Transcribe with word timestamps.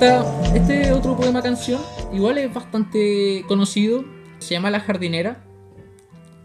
Esta, 0.00 0.54
este 0.54 0.92
otro 0.92 1.14
poema 1.14 1.42
canción 1.42 1.78
igual 2.10 2.38
es 2.38 2.54
bastante 2.54 3.44
conocido. 3.46 4.02
Se 4.38 4.54
llama 4.54 4.70
La 4.70 4.80
jardinera. 4.80 5.44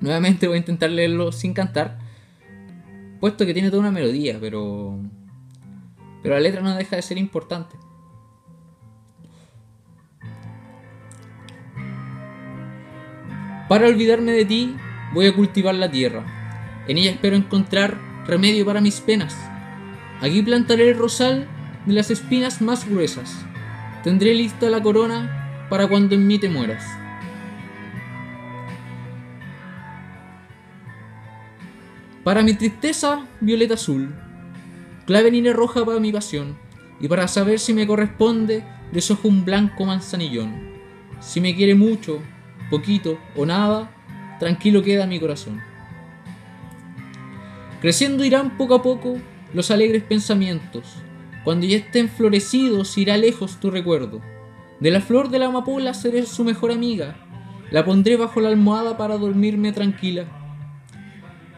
Nuevamente 0.01 0.47
voy 0.47 0.55
a 0.55 0.59
intentar 0.59 0.89
leerlo 0.89 1.31
sin 1.31 1.53
cantar. 1.53 1.97
Puesto 3.21 3.45
que 3.45 3.53
tiene 3.53 3.69
toda 3.69 3.79
una 3.79 3.91
melodía, 3.91 4.39
pero. 4.41 4.99
Pero 6.21 6.35
la 6.35 6.41
letra 6.41 6.59
no 6.59 6.75
deja 6.75 6.97
de 6.97 7.01
ser 7.01 7.17
importante. 7.17 7.77
Para 13.69 13.87
olvidarme 13.87 14.33
de 14.33 14.43
ti, 14.43 14.75
voy 15.13 15.27
a 15.27 15.33
cultivar 15.33 15.75
la 15.75 15.89
tierra. 15.89 16.25
En 16.89 16.97
ella 16.97 17.11
espero 17.11 17.37
encontrar 17.37 18.01
remedio 18.27 18.65
para 18.65 18.81
mis 18.81 18.99
penas. 18.99 19.33
Aquí 20.19 20.41
plantaré 20.41 20.89
el 20.89 20.97
rosal 20.97 21.47
de 21.85 21.93
las 21.93 22.11
espinas 22.11 22.61
más 22.61 22.87
gruesas. 22.89 23.45
Tendré 24.03 24.33
lista 24.33 24.69
la 24.69 24.81
corona 24.81 25.67
para 25.69 25.87
cuando 25.87 26.15
en 26.15 26.27
mí 26.27 26.39
te 26.39 26.49
mueras. 26.49 26.85
Para 32.23 32.41
mi 32.41 32.55
tristeza, 32.55 33.27
violeta 33.39 33.75
azul. 33.75 34.13
Clavenina 35.05 35.53
roja 35.53 35.85
para 35.85 35.99
mi 35.99 36.11
pasión. 36.11 36.57
Y 36.99 37.07
para 37.07 37.27
saber 37.27 37.59
si 37.59 37.73
me 37.73 37.85
corresponde, 37.85 38.63
desojo 38.91 39.27
un 39.27 39.45
blanco 39.45 39.85
manzanillón. 39.85 40.73
Si 41.19 41.39
me 41.39 41.55
quiere 41.55 41.75
mucho, 41.75 42.21
poquito 42.69 43.19
o 43.35 43.45
nada, 43.45 43.91
tranquilo 44.39 44.81
queda 44.81 45.05
mi 45.05 45.19
corazón. 45.19 45.61
Creciendo 47.81 48.25
irán 48.25 48.57
poco 48.57 48.73
a 48.73 48.81
poco 48.81 49.17
los 49.53 49.69
alegres 49.69 50.01
pensamientos. 50.01 51.04
Cuando 51.45 51.67
ya 51.67 51.77
estén 51.77 52.09
florecidos 52.09 52.97
irá 52.97 53.15
lejos 53.17 53.59
tu 53.59 53.69
recuerdo. 53.69 54.19
De 54.79 54.89
la 54.89 54.99
flor 54.99 55.29
de 55.29 55.37
la 55.37 55.45
amapola 55.45 55.93
seré 55.93 56.25
su 56.25 56.43
mejor 56.43 56.71
amiga. 56.71 57.15
La 57.69 57.85
pondré 57.85 58.17
bajo 58.17 58.41
la 58.41 58.49
almohada 58.49 58.97
para 58.97 59.19
dormirme 59.19 59.71
tranquila. 59.71 60.25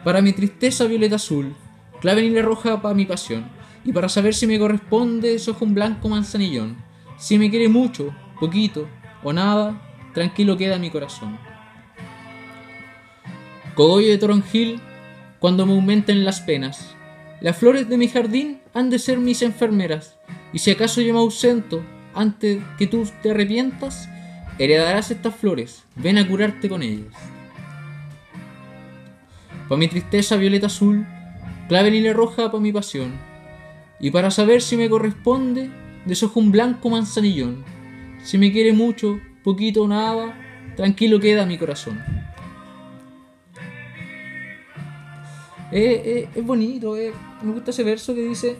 Para 0.04 0.20
mi 0.20 0.34
tristeza 0.34 0.84
violeta 0.84 1.16
azul, 1.16 1.54
clave 2.02 2.42
roja 2.42 2.82
para 2.82 2.94
mi 2.94 3.06
pasión. 3.06 3.50
Y 3.82 3.92
para 3.92 4.10
saber 4.10 4.34
si 4.34 4.46
me 4.46 4.58
corresponde, 4.58 5.38
sojo 5.38 5.64
un 5.64 5.72
blanco 5.72 6.10
manzanillón. 6.10 6.76
Si 7.16 7.38
me 7.38 7.48
quiere 7.48 7.70
mucho, 7.70 8.14
poquito 8.38 8.86
o 9.22 9.32
nada, 9.32 9.80
tranquilo 10.12 10.58
queda 10.58 10.78
mi 10.78 10.90
corazón. 10.90 11.38
Cogollo 13.74 14.08
de 14.08 14.18
toronjil, 14.18 14.80
cuando 15.38 15.64
me 15.64 15.72
aumenten 15.72 16.26
las 16.26 16.42
penas. 16.42 16.94
Las 17.40 17.56
flores 17.56 17.88
de 17.88 17.96
mi 17.96 18.08
jardín 18.08 18.60
han 18.78 18.90
de 18.90 19.00
ser 19.00 19.18
mis 19.18 19.42
enfermeras, 19.42 20.16
y 20.52 20.60
si 20.60 20.70
acaso 20.70 21.00
yo 21.00 21.12
me 21.12 21.18
ausento 21.18 21.84
antes 22.14 22.62
que 22.78 22.86
tú 22.86 23.08
te 23.22 23.32
arrepientas, 23.32 24.08
heredarás 24.56 25.10
estas 25.10 25.34
flores, 25.34 25.82
ven 25.96 26.16
a 26.16 26.26
curarte 26.26 26.68
con 26.68 26.82
ellas. 26.82 27.12
Para 29.68 29.78
mi 29.80 29.88
tristeza 29.88 30.36
violeta 30.36 30.68
azul, 30.68 31.04
clave 31.68 32.12
roja 32.12 32.52
para 32.52 32.62
mi 32.62 32.72
pasión, 32.72 33.14
y 33.98 34.12
para 34.12 34.30
saber 34.30 34.62
si 34.62 34.76
me 34.76 34.88
corresponde, 34.88 35.70
desojo 36.04 36.38
un 36.38 36.52
blanco 36.52 36.88
manzanillón. 36.88 37.64
Si 38.22 38.38
me 38.38 38.52
quiere 38.52 38.72
mucho, 38.72 39.18
poquito 39.42 39.82
o 39.82 39.88
nada, 39.88 40.38
tranquilo 40.76 41.18
queda 41.18 41.46
mi 41.46 41.58
corazón. 41.58 42.00
es 45.72 46.44
bonito, 46.46 46.96
me 47.42 47.52
gusta 47.52 47.70
ese 47.70 47.84
verso 47.84 48.14
que 48.14 48.22
dice, 48.22 48.56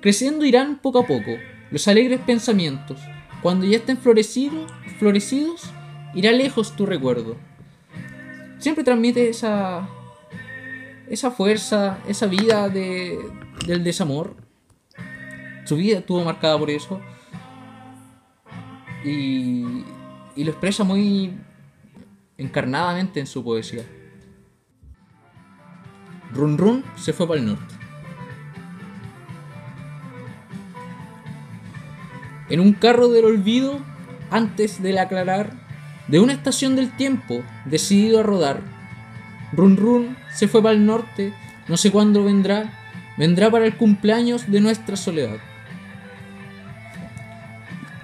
creciendo 0.00 0.44
irán 0.44 0.78
poco 0.80 1.00
a 1.00 1.06
poco 1.06 1.32
los 1.70 1.86
alegres 1.88 2.20
pensamientos, 2.20 3.00
cuando 3.42 3.66
ya 3.66 3.76
estén 3.76 3.98
florecidos, 3.98 4.70
florecidos, 4.98 5.70
irá 6.14 6.32
lejos 6.32 6.74
tu 6.76 6.86
recuerdo. 6.86 7.36
Siempre 8.58 8.84
transmite 8.84 9.28
esa, 9.28 9.88
esa 11.08 11.30
fuerza, 11.30 11.98
esa 12.08 12.26
vida 12.26 12.68
de, 12.68 13.18
del 13.66 13.84
desamor. 13.84 14.36
Su 15.64 15.76
vida 15.76 15.98
estuvo 15.98 16.24
marcada 16.24 16.58
por 16.58 16.70
eso 16.70 17.00
y, 19.04 19.84
lo 20.36 20.50
expresa 20.50 20.84
muy 20.84 21.36
encarnadamente 22.36 23.20
en 23.20 23.26
su 23.26 23.42
poesía. 23.42 23.84
Run 26.32 26.58
Run 26.58 26.84
se 26.96 27.12
fue 27.12 27.26
para 27.26 27.40
el 27.40 27.46
norte. 27.46 27.74
En 32.50 32.60
un 32.60 32.72
carro 32.72 33.08
del 33.08 33.24
olvido, 33.24 33.78
antes 34.30 34.82
del 34.82 34.98
aclarar, 34.98 35.52
de 36.08 36.20
una 36.20 36.32
estación 36.32 36.76
del 36.76 36.96
tiempo, 36.96 37.42
decidido 37.66 38.20
a 38.20 38.22
rodar, 38.22 38.62
Run 39.52 39.76
Run 39.76 40.16
se 40.32 40.48
fue 40.48 40.62
para 40.62 40.74
el 40.74 40.86
norte, 40.86 41.34
no 41.68 41.76
sé 41.76 41.90
cuándo 41.90 42.24
vendrá, 42.24 42.72
vendrá 43.16 43.50
para 43.50 43.66
el 43.66 43.76
cumpleaños 43.76 44.50
de 44.50 44.60
nuestra 44.60 44.96
soledad. 44.96 45.38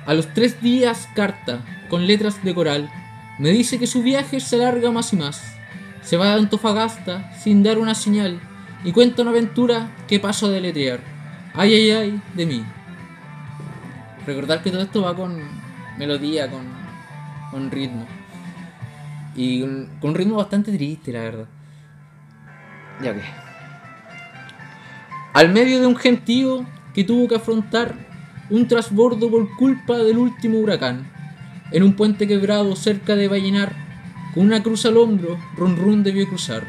A 0.06 0.12
los 0.12 0.32
tres 0.34 0.60
días 0.60 1.08
carta, 1.14 1.64
con 1.88 2.06
letras 2.06 2.42
de 2.44 2.54
coral, 2.54 2.90
me 3.38 3.50
dice 3.50 3.78
que 3.78 3.86
su 3.86 4.02
viaje 4.02 4.40
se 4.40 4.56
alarga 4.56 4.90
más 4.90 5.12
y 5.12 5.16
más. 5.16 5.56
Se 6.04 6.16
va 6.16 6.32
a 6.32 6.36
Antofagasta 6.36 7.32
sin 7.38 7.62
dar 7.62 7.78
una 7.78 7.94
señal 7.94 8.38
y 8.84 8.92
cuenta 8.92 9.22
una 9.22 9.30
aventura 9.30 9.90
que 10.06 10.20
paso 10.20 10.46
a 10.46 10.50
deletrear. 10.50 11.00
Ay, 11.54 11.74
ay, 11.74 11.90
ay, 11.90 12.22
de 12.34 12.46
mí. 12.46 12.64
Recordar 14.26 14.62
que 14.62 14.70
todo 14.70 14.82
esto 14.82 15.02
va 15.02 15.16
con 15.16 15.40
melodía, 15.98 16.50
con, 16.50 16.62
con 17.50 17.70
ritmo. 17.70 18.06
Y 19.34 19.60
con, 19.60 19.88
un 20.02 20.14
ritmo 20.14 20.36
bastante 20.36 20.72
triste, 20.72 21.12
la 21.12 21.20
verdad. 21.20 21.46
Ya 23.02 23.14
que. 23.14 23.22
Al 25.32 25.48
medio 25.50 25.80
de 25.80 25.86
un 25.86 25.96
gentío 25.96 26.66
que 26.94 27.04
tuvo 27.04 27.26
que 27.26 27.36
afrontar 27.36 27.94
un 28.50 28.68
trasbordo 28.68 29.30
por 29.30 29.56
culpa 29.56 29.96
del 29.98 30.18
último 30.18 30.58
huracán. 30.58 31.10
En 31.72 31.82
un 31.82 31.96
puente 31.96 32.28
quebrado 32.28 32.76
cerca 32.76 33.16
de 33.16 33.26
Vallenar, 33.26 33.83
con 34.34 34.44
una 34.44 34.62
cruz 34.62 34.84
al 34.84 34.96
hombro, 34.96 35.38
Run 35.56 35.76
Run 35.76 36.02
debió 36.02 36.28
cruzar. 36.28 36.66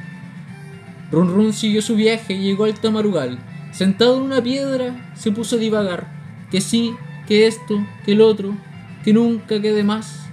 Run 1.12 1.34
Run 1.34 1.52
siguió 1.52 1.82
su 1.82 1.96
viaje 1.96 2.34
y 2.34 2.44
llegó 2.44 2.66
al 2.66 2.76
Tamarugal. 2.76 3.40
Sentado 3.72 4.18
en 4.18 4.24
una 4.24 4.42
piedra, 4.42 5.12
se 5.16 5.32
puso 5.32 5.56
a 5.56 5.60
divagar. 5.60 6.08
Que 6.52 6.62
sí, 6.62 6.94
que 7.28 7.48
esto, 7.48 7.84
que 8.06 8.12
el 8.12 8.22
otro, 8.22 8.56
que 9.04 9.14
nunca 9.14 9.60
quede 9.62 9.84
más. 9.84 10.28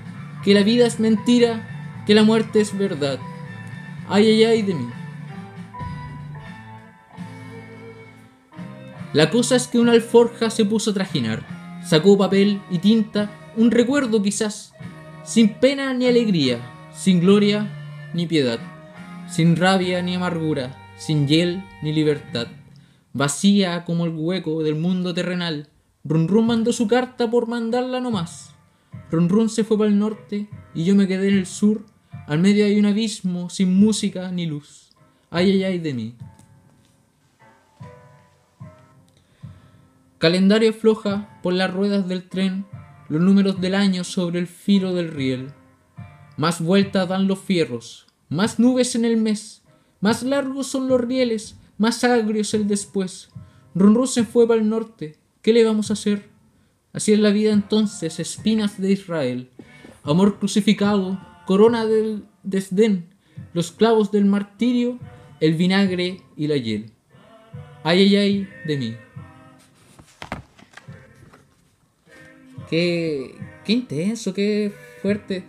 Que 0.45 0.55
la 0.55 0.63
vida 0.63 0.87
es 0.87 1.01
mentira, 1.01 2.03
que 2.07 2.15
la 2.15 2.23
muerte 2.23 2.61
es 2.61 2.77
verdad. 2.77 3.19
Ay, 4.09 4.29
ay, 4.29 4.45
ay 4.45 4.63
de 4.63 4.75
mí. 4.75 4.87
La 9.13 9.31
cosa 9.31 9.57
es 9.57 9.69
que 9.69 9.79
una 9.79 9.93
alforja 9.93 10.49
se 10.49 10.65
puso 10.65 10.91
a 10.91 10.95
trajinar, 10.95 11.43
sacó 11.85 12.17
papel 12.17 12.63
y 12.71 12.79
tinta, 12.79 13.31
un 13.57 13.71
recuerdo 13.71 14.23
quizás, 14.23 14.73
sin 15.23 15.51
pena 15.55 15.93
ni 15.93 16.07
alegría, 16.07 16.59
sin 16.95 17.21
gloria 17.21 17.71
ni 18.15 18.27
piedad, 18.27 18.61
sin 19.29 19.57
rabia 19.57 20.03
ni 20.03 20.15
amargura, 20.15 20.77
sin 20.97 21.27
hiel 21.27 21.65
ni 21.83 21.93
libertad, 21.93 22.49
vacía 23.13 23.85
como 23.85 24.05
el 24.05 24.13
hueco 24.15 24.63
del 24.63 24.75
mundo 24.75 25.15
terrenal. 25.15 25.69
Run 26.05 26.29
Run 26.29 26.47
mandó 26.47 26.73
su 26.73 26.89
carta 26.89 27.31
por 27.31 27.47
mandarla 27.47 28.01
nomás. 28.01 28.55
Run 29.11 29.29
Run 29.29 29.49
se 29.49 29.65
fue 29.65 29.79
para 29.79 29.91
el 29.91 29.99
norte 29.99 30.49
y 30.75 30.85
yo 30.85 30.95
me 30.95 31.07
quedé 31.07 31.29
en 31.29 31.39
el 31.39 31.47
sur, 31.47 31.85
al 32.27 32.39
medio 32.39 32.65
hay 32.65 32.79
un 32.79 32.87
abismo 32.87 33.51
sin 33.51 33.75
música 33.75 34.31
ni 34.31 34.47
luz. 34.47 34.91
Ay, 35.31 35.51
ay, 35.53 35.65
ay 35.65 35.79
de 35.79 35.95
mí. 35.95 36.15
Calendario 40.19 40.73
floja 40.73 41.41
por 41.43 41.53
las 41.53 41.73
ruedas 41.73 42.07
del 42.07 42.29
tren 42.29 42.65
los 43.09 43.21
números 43.21 43.61
del 43.61 43.75
año 43.75 44.05
sobre 44.05 44.39
el 44.39 44.47
filo 44.47 44.95
del 44.95 45.09
riel. 45.11 45.53
Más 46.37 46.61
vueltas 46.61 47.09
dan 47.09 47.29
los 47.29 47.39
fierros, 47.39 48.07
más 48.29 48.59
nubes 48.59 48.95
en 48.95 49.05
el 49.05 49.17
mes, 49.17 49.63
más 50.01 50.23
largos 50.23 50.67
son 50.67 50.89
los 50.89 51.01
rieles, 51.01 51.57
más 51.79 52.03
agrios 52.05 52.55
el 52.55 52.67
después. 52.67 53.29
Run 53.75 54.07
se 54.07 54.25
fue 54.25 54.47
para 54.49 54.61
el 54.61 54.69
norte, 54.69 55.17
¿qué 55.43 55.53
le 55.53 55.65
vamos 55.65 55.91
a 55.91 55.95
hacer? 55.95 56.29
Así 56.93 57.13
es 57.13 57.19
la 57.19 57.31
vida 57.31 57.53
entonces, 57.53 58.19
espinas 58.19 58.81
de 58.81 58.93
Israel, 58.93 59.51
amor 60.03 60.39
crucificado, 60.39 61.21
corona 61.47 61.87
del 61.87 62.25
desdén, 62.43 63.07
los 63.55 63.73
clavos 63.73 64.11
del 64.11 64.25
martirio, 64.25 64.99
el 65.41 65.55
vinagre 65.55 66.21
y 66.37 66.47
la 66.47 66.57
hiel. 66.57 66.91
Ay, 67.83 68.03
ay, 68.03 68.17
ay 68.17 68.49
de 68.67 68.77
mí. 68.77 68.97
Qué, 72.71 73.35
qué 73.65 73.73
intenso, 73.73 74.33
qué 74.33 74.73
fuerte. 75.03 75.45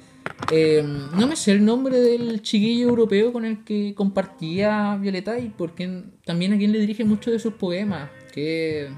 Em, 0.51 1.09
no 1.11 1.27
me 1.27 1.35
sé 1.35 1.53
el 1.53 1.65
nombre 1.65 1.99
del 1.99 2.41
chiquillo 2.41 2.89
europeo 2.89 3.31
con 3.33 3.45
el 3.45 3.63
que 3.63 3.93
compartía 3.95 4.97
Violeta 4.97 5.39
y 5.39 5.49
porque 5.49 6.03
también 6.25 6.53
a 6.53 6.57
quien 6.57 6.71
le 6.71 6.79
dirige 6.79 7.05
muchos 7.05 7.33
de 7.33 7.39
sus 7.39 7.53
poemas. 7.53 8.09
Que 8.33 8.89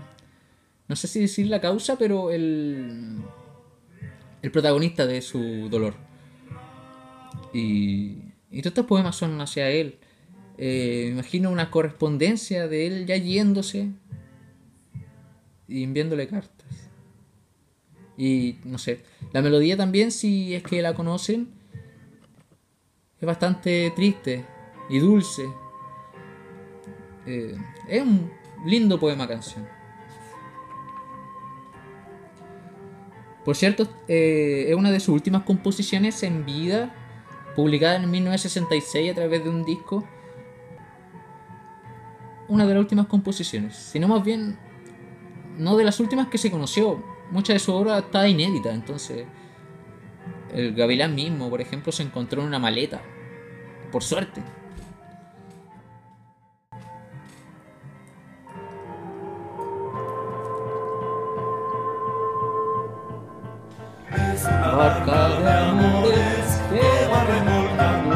no 0.88 0.96
sé 0.96 1.08
si 1.08 1.20
decir 1.20 1.48
la 1.48 1.62
causa, 1.62 1.98
pero 1.98 2.32
el, 2.32 3.18
el 4.42 4.52
protagonista 4.52 5.06
de 5.06 5.22
su 5.22 5.70
dolor. 5.70 5.96
Y, 7.54 8.16
todos 8.52 8.68
estos 8.68 8.86
poemas 8.86 9.16
son 9.16 9.40
hacia 9.42 9.70
él. 9.70 9.98
Eh, 10.58 11.10
imagino 11.12 11.52
una 11.52 11.72
correspondencia 11.72 12.68
de 12.68 12.88
él 12.88 13.06
ya 13.06 13.18
yéndose 13.18 13.90
y 15.68 15.84
enviándole 15.84 16.28
cartas. 16.28 16.55
Y 18.18 18.58
no 18.64 18.78
sé, 18.78 19.04
la 19.34 19.42
melodía 19.42 19.76
también, 19.76 20.12
si 20.12 20.56
es 20.56 20.64
que 20.64 20.82
la 20.82 20.94
conocen, 20.94 21.50
es 23.20 23.26
bastante 23.26 23.92
triste 23.96 24.46
y 24.90 25.00
dulce. 25.00 25.46
Eh, 27.26 27.56
es 27.90 28.02
un 28.02 28.32
lindo 28.66 29.00
poema 29.00 29.28
canción. 29.28 29.68
Por 33.44 33.56
cierto, 33.56 33.88
eh, 34.08 34.66
es 34.70 34.76
una 34.76 34.92
de 34.92 35.00
sus 35.00 35.10
últimas 35.10 35.44
composiciones 35.44 36.24
en 36.24 36.46
vida, 36.46 36.94
publicada 37.56 37.98
en 37.98 38.10
1966 38.10 39.12
a 39.12 39.16
través 39.16 39.44
de 39.44 39.50
un 39.50 39.64
disco. 39.64 40.04
Una 42.48 42.66
de 42.66 42.74
las 42.74 42.82
últimas 42.82 43.06
composiciones, 43.06 43.76
sino 43.76 44.08
más 44.08 44.24
bien, 44.24 44.58
no 45.58 45.78
de 45.78 45.84
las 45.84 46.00
últimas 46.00 46.28
que 46.28 46.38
se 46.40 46.50
conoció. 46.50 47.15
Mucha 47.32 47.54
de 47.54 47.60
su 47.60 47.74
obra 47.74 48.00
está 48.00 48.28
inédita, 48.28 48.74
entonces. 48.74 49.26
El 50.54 50.74
Gavilán 50.74 51.16
mismo, 51.16 51.50
por 51.50 51.62
ejemplo, 51.62 51.92
se 51.92 52.04
encontró 52.04 52.42
en 52.42 52.48
una 52.48 52.60
maleta. 52.60 53.02
Por 53.92 54.04
suerte. 54.04 54.42
barca 64.76 65.30
de 65.40 65.52
amores 65.52 66.62
que 66.70 67.08
va 67.08 67.24
remolcando 67.24 68.16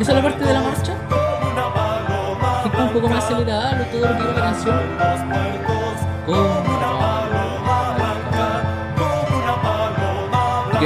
Esa 0.00 0.10
es 0.10 0.16
la 0.16 0.22
parte 0.22 0.44
de 0.44 0.52
la 0.52 0.60
marcha. 0.60 0.94
Que 2.62 2.82
un 2.82 2.92
poco 2.92 3.08
más 3.08 3.24
acelerada, 3.24 3.78
lo 3.78 3.84
todo 3.86 4.00
lo 4.00 4.16
que 4.16 4.22
iba 4.22 4.32
la 4.32 4.40
canción. 4.40 5.17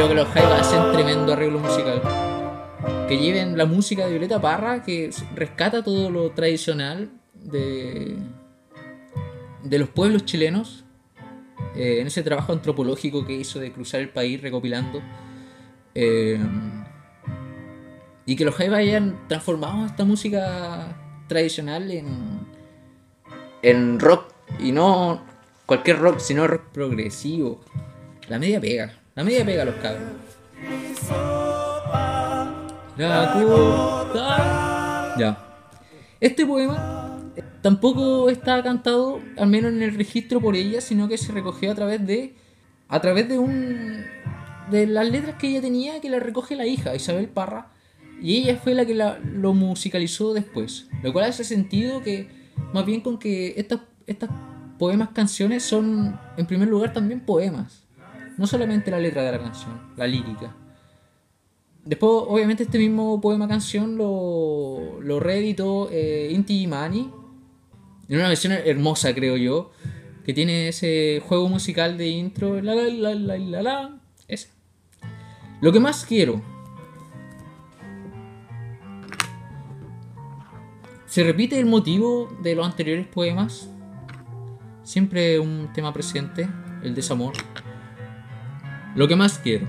Que 0.08 0.14
los 0.14 0.28
Jaivas 0.28 0.60
hacen 0.62 0.93
tremendo 0.93 1.32
arreglo 1.32 1.60
musical. 1.60 2.02
Que 3.08 3.19
lleven 3.19 3.56
la 3.56 3.66
música 3.66 4.04
de 4.04 4.10
Violeta 4.10 4.40
Parra, 4.40 4.82
que 4.82 5.10
rescata 5.34 5.84
todo 5.84 6.10
lo 6.10 6.32
tradicional 6.32 7.08
de, 7.34 8.16
de 9.62 9.78
los 9.78 9.88
pueblos 9.88 10.25
chilenos 10.25 10.84
eh, 11.76 12.00
en 12.00 12.08
ese 12.08 12.25
trabajo 12.25 12.52
antropológico 12.52 13.25
que 13.25 13.34
hizo 13.34 13.60
de 13.60 13.72
cruzar 13.72 14.00
el 14.00 14.08
país 14.08 14.43
recopilando. 14.43 15.00
Eh, 15.94 16.38
y 18.26 18.34
que 18.34 18.44
los 18.44 18.56
Jaivas 18.56 18.81
hayan 18.81 19.28
transformado 19.28 19.87
esta 19.87 20.04
música 20.04 21.25
tradicional 21.28 21.90
en, 21.93 22.40
en 23.62 24.00
rock. 24.00 24.32
Y 24.58 24.72
no 24.72 25.22
cualquier 25.64 26.00
rock, 26.00 26.19
sino 26.19 26.46
rock 26.49 26.64
progresivo. 26.72 27.60
La 28.28 28.40
media 28.40 28.60
pega. 28.60 29.01
La 29.14 29.25
media 29.25 29.44
pega 29.44 29.62
a 29.62 29.64
los 29.67 29.75
cabros. 29.75 30.09
Ya. 35.19 35.38
Este 36.19 36.47
poema 36.47 37.20
tampoco 37.61 38.31
está 38.31 38.62
cantado, 38.62 39.20
al 39.37 39.49
menos 39.49 39.73
en 39.73 39.82
el 39.82 39.94
registro 39.94 40.41
por 40.41 40.56
ella, 40.56 40.81
sino 40.81 41.09
que 41.09 41.19
se 41.19 41.31
recogió 41.32 41.73
a 41.73 41.75
través 41.75 42.06
de. 42.06 42.35
a 42.88 43.00
través 43.03 43.29
de 43.29 43.38
un. 43.38 44.03
de 44.70 44.87
las 44.87 45.06
letras 45.11 45.37
que 45.37 45.49
ella 45.49 45.61
tenía 45.61 46.00
que 46.00 46.09
la 46.09 46.19
recoge 46.19 46.56
la 46.56 46.67
hija, 46.67 46.94
Isabel 46.94 47.29
Parra. 47.29 47.69
Y 48.23 48.37
ella 48.37 48.56
fue 48.56 48.73
la 48.73 48.87
que 48.87 48.94
lo 48.94 49.53
musicalizó 49.53 50.32
después. 50.32 50.88
Lo 51.03 51.12
cual 51.12 51.26
hace 51.26 51.44
sentido 51.44 52.03
que, 52.03 52.31
más 52.73 52.87
bien 52.87 53.03
con 53.03 53.19
que 53.19 53.55
estas, 53.59 53.81
estas 54.06 54.31
poemas 54.79 55.11
canciones 55.11 55.64
son, 55.64 56.19
en 56.38 56.47
primer 56.47 56.69
lugar, 56.69 56.94
también 56.94 57.20
poemas. 57.20 57.81
No 58.38 58.46
solamente 58.46 58.90
la 58.90 58.99
letra 58.99 59.23
de 59.23 59.32
la 59.32 59.38
canción, 59.38 59.93
la 59.96 60.06
lírica. 60.06 60.55
Después, 61.84 62.12
obviamente, 62.29 62.62
este 62.62 62.79
mismo 62.79 63.20
poema 63.20 63.49
canción 63.49 63.96
lo, 63.96 65.00
lo 65.00 65.20
reeditó 65.20 65.88
eh, 65.90 66.31
Inti 66.32 66.62
Imani 66.62 67.11
en 68.08 68.19
una 68.19 68.29
versión 68.29 68.52
hermosa, 68.52 69.14
creo 69.14 69.37
yo. 69.37 69.70
Que 70.25 70.34
tiene 70.34 70.69
ese 70.69 71.23
juego 71.26 71.49
musical 71.49 71.96
de 71.96 72.08
intro. 72.08 72.61
La 72.61 72.75
la 72.75 72.82
la 72.82 73.14
la 73.14 73.38
la 73.38 73.62
la. 73.62 74.00
Ese. 74.29 74.50
Lo 75.61 75.73
que 75.73 75.81
más 75.81 76.05
quiero. 76.05 76.43
Se 81.06 81.25
repite 81.25 81.58
el 81.58 81.67
motivo 81.67 82.28
de 82.43 82.55
los 82.55 82.67
anteriores 82.67 83.06
poemas. 83.06 83.70
Siempre 84.82 85.38
un 85.38 85.73
tema 85.73 85.93
presente, 85.93 86.49
el 86.82 86.94
desamor. 86.94 87.32
Lo 88.94 89.08
que 89.08 89.16
más 89.16 89.38
quiero. 89.38 89.66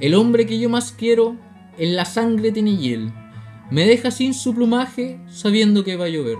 El 0.00 0.14
hombre 0.14 0.46
que 0.46 0.58
yo 0.58 0.68
más 0.68 0.92
quiero 0.92 1.36
en 1.78 1.96
la 1.96 2.04
sangre 2.04 2.52
tiene 2.52 2.76
hiel 2.76 3.12
me 3.70 3.86
deja 3.86 4.10
sin 4.10 4.34
su 4.34 4.54
plumaje 4.54 5.18
sabiendo 5.28 5.84
que 5.84 5.96
va 5.96 6.04
a 6.04 6.08
llover. 6.08 6.38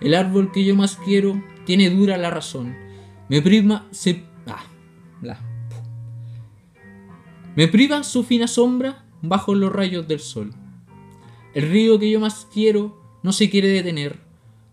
El 0.00 0.14
árbol 0.14 0.50
que 0.52 0.64
yo 0.64 0.74
más 0.74 0.96
quiero 0.96 1.42
tiene 1.64 1.88
dura 1.90 2.18
la 2.18 2.30
razón. 2.30 2.76
Me 3.28 3.40
priva, 3.40 3.86
se, 3.90 4.24
ah, 4.46 4.64
Me 7.56 7.68
priva 7.68 8.02
su 8.02 8.24
fina 8.24 8.48
sombra 8.48 9.04
bajo 9.22 9.54
los 9.54 9.72
rayos 9.72 10.06
del 10.08 10.20
sol. 10.20 10.52
El 11.54 11.70
río 11.70 11.98
que 11.98 12.10
yo 12.10 12.20
más 12.20 12.48
quiero 12.52 13.00
no 13.22 13.32
se 13.32 13.48
quiere 13.48 13.68
detener. 13.68 14.18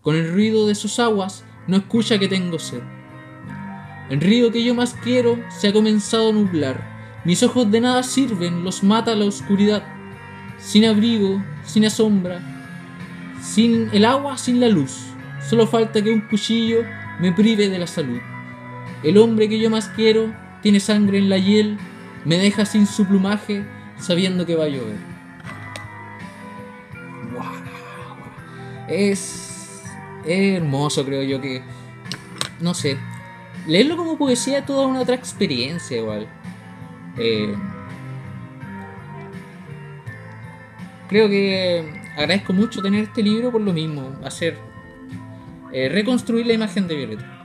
Con 0.00 0.16
el 0.16 0.32
ruido 0.32 0.66
de 0.66 0.74
sus 0.74 0.98
aguas 0.98 1.44
no 1.68 1.76
escucha 1.76 2.18
que 2.18 2.28
tengo 2.28 2.58
sed. 2.58 2.82
El 4.12 4.20
río 4.20 4.52
que 4.52 4.62
yo 4.62 4.74
más 4.74 4.92
quiero 5.02 5.42
se 5.48 5.68
ha 5.68 5.72
comenzado 5.72 6.28
a 6.28 6.32
nublar. 6.32 7.22
Mis 7.24 7.42
ojos 7.42 7.70
de 7.70 7.80
nada 7.80 8.02
sirven, 8.02 8.62
los 8.62 8.82
mata 8.82 9.14
la 9.14 9.24
oscuridad 9.24 9.82
sin 10.58 10.84
abrigo, 10.84 11.42
sin 11.64 11.88
sombra, 11.88 12.38
sin 13.40 13.88
el 13.90 14.04
agua, 14.04 14.36
sin 14.36 14.60
la 14.60 14.68
luz. 14.68 14.98
Solo 15.48 15.66
falta 15.66 16.02
que 16.02 16.12
un 16.12 16.20
cuchillo 16.28 16.84
me 17.20 17.32
prive 17.32 17.70
de 17.70 17.78
la 17.78 17.86
salud. 17.86 18.20
El 19.02 19.16
hombre 19.16 19.48
que 19.48 19.58
yo 19.58 19.70
más 19.70 19.88
quiero 19.88 20.30
tiene 20.60 20.78
sangre 20.78 21.16
en 21.16 21.30
la 21.30 21.38
hiel, 21.38 21.78
me 22.26 22.36
deja 22.36 22.66
sin 22.66 22.86
su 22.86 23.06
plumaje, 23.06 23.64
sabiendo 23.96 24.44
que 24.44 24.56
va 24.56 24.64
a 24.64 24.68
llover. 24.68 24.98
Es 28.88 29.80
hermoso, 30.26 31.02
creo 31.06 31.22
yo 31.22 31.40
que. 31.40 31.62
No 32.60 32.74
sé. 32.74 32.98
Leerlo 33.66 33.96
como 33.96 34.18
poesía 34.18 34.58
es 34.58 34.66
toda 34.66 34.86
una 34.86 35.00
otra 35.00 35.14
experiencia, 35.14 35.96
igual. 35.96 36.28
Eh, 37.16 37.54
creo 41.08 41.28
que 41.28 42.02
agradezco 42.16 42.52
mucho 42.52 42.82
tener 42.82 43.04
este 43.04 43.22
libro 43.22 43.52
por 43.52 43.60
lo 43.60 43.72
mismo, 43.72 44.16
hacer 44.24 44.58
eh, 45.72 45.88
reconstruir 45.88 46.46
la 46.46 46.54
imagen 46.54 46.88
de 46.88 46.96
Violeta. 46.96 47.44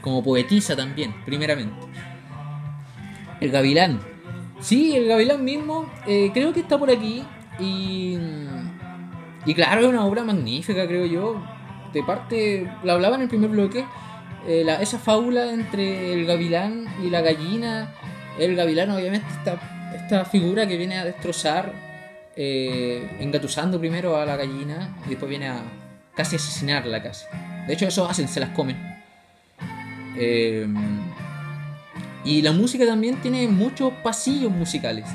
Como 0.00 0.22
poetisa 0.22 0.76
también, 0.76 1.14
primeramente. 1.24 1.74
El 3.40 3.50
Gavilán. 3.50 4.00
Sí, 4.60 4.96
el 4.96 5.06
Gavilán 5.06 5.44
mismo, 5.44 5.90
eh, 6.06 6.30
creo 6.34 6.52
que 6.52 6.60
está 6.60 6.78
por 6.78 6.90
aquí. 6.90 7.22
Y, 7.58 8.16
y 9.46 9.54
claro, 9.54 9.80
es 9.80 9.86
una 9.86 10.04
obra 10.04 10.24
magnífica, 10.24 10.86
creo 10.86 11.06
yo. 11.06 11.42
De 11.92 12.02
parte, 12.02 12.70
la 12.84 12.92
hablaba 12.92 13.16
en 13.16 13.22
el 13.22 13.28
primer 13.28 13.50
bloque, 13.50 13.84
eh, 14.46 14.66
esa 14.80 14.98
fábula 14.98 15.52
entre 15.52 16.12
el 16.12 16.26
gavilán 16.26 16.86
y 17.04 17.10
la 17.10 17.20
gallina. 17.20 17.94
El 18.38 18.54
gavilán, 18.54 18.90
obviamente, 18.90 19.26
esta, 19.30 19.58
esta 19.94 20.24
figura 20.24 20.66
que 20.66 20.76
viene 20.76 20.98
a 20.98 21.04
destrozar 21.04 21.72
eh, 22.36 23.16
engatusando 23.18 23.80
primero 23.80 24.16
a 24.16 24.24
la 24.24 24.36
gallina 24.36 24.96
y 25.06 25.10
después 25.10 25.28
viene 25.28 25.48
a 25.48 25.62
casi 26.14 26.36
asesinarla 26.36 27.02
casi. 27.02 27.26
De 27.66 27.74
hecho 27.74 27.86
eso 27.86 28.08
hacen, 28.08 28.28
se 28.28 28.40
las 28.40 28.50
comen. 28.50 28.76
Eh, 30.16 30.66
y 32.24 32.42
la 32.42 32.52
música 32.52 32.84
también 32.86 33.20
tiene 33.20 33.48
muchos 33.48 33.92
pasillos 34.02 34.52
musicales. 34.52 35.06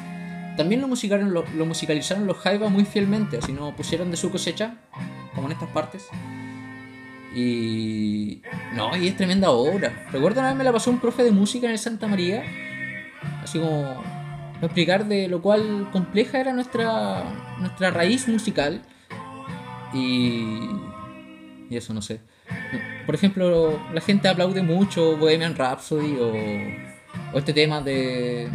También 0.58 0.82
lo, 0.82 0.88
musicalizaron, 0.88 1.34
lo, 1.34 1.66
musicalizaron 1.66 2.28
los 2.28 2.38
Jaiba 2.38 2.70
muy 2.70 2.86
fielmente, 2.86 3.38
así 3.38 3.54
no 3.54 3.76
pusieron 3.76 4.12
de 4.12 4.18
su 4.18 4.32
cosecha, 4.32 4.76
como 5.34 5.48
en 5.48 5.54
estas 5.54 5.70
partes. 5.70 6.08
Y. 7.36 8.42
No, 8.76 8.96
y 8.96 9.08
es 9.08 9.18
tremenda 9.18 9.52
obra. 9.52 10.08
Recuerdo 10.12 10.40
una 10.40 10.50
vez 10.50 10.58
me 10.58 10.64
la 10.64 10.72
pasó 10.72 10.92
un 10.92 11.00
profe 11.00 11.24
de 11.24 11.32
música 11.32 11.68
en 11.68 11.74
el 11.74 11.80
Santa 11.80 12.08
María, 12.08 12.44
así 13.42 13.60
como 13.60 14.04
explicar 14.62 15.06
de 15.06 15.28
lo 15.28 15.42
cual 15.42 15.90
compleja 15.92 16.40
era 16.40 16.54
nuestra, 16.54 17.24
nuestra 17.60 17.92
raíz 17.92 18.28
musical. 18.28 18.82
Y, 19.94 20.70
y 21.70 21.78
eso 21.78 21.94
no 21.94 22.02
sé. 22.02 22.20
Por 23.06 23.16
ejemplo, 23.16 23.80
la 23.94 24.02
gente 24.02 24.28
aplaude 24.28 24.62
mucho 24.62 25.18
Bohemian 25.18 25.56
Rhapsody 25.56 26.18
o, 26.18 26.34
o 27.34 27.38
este 27.38 27.54
tema 27.54 27.82
de 27.82 28.50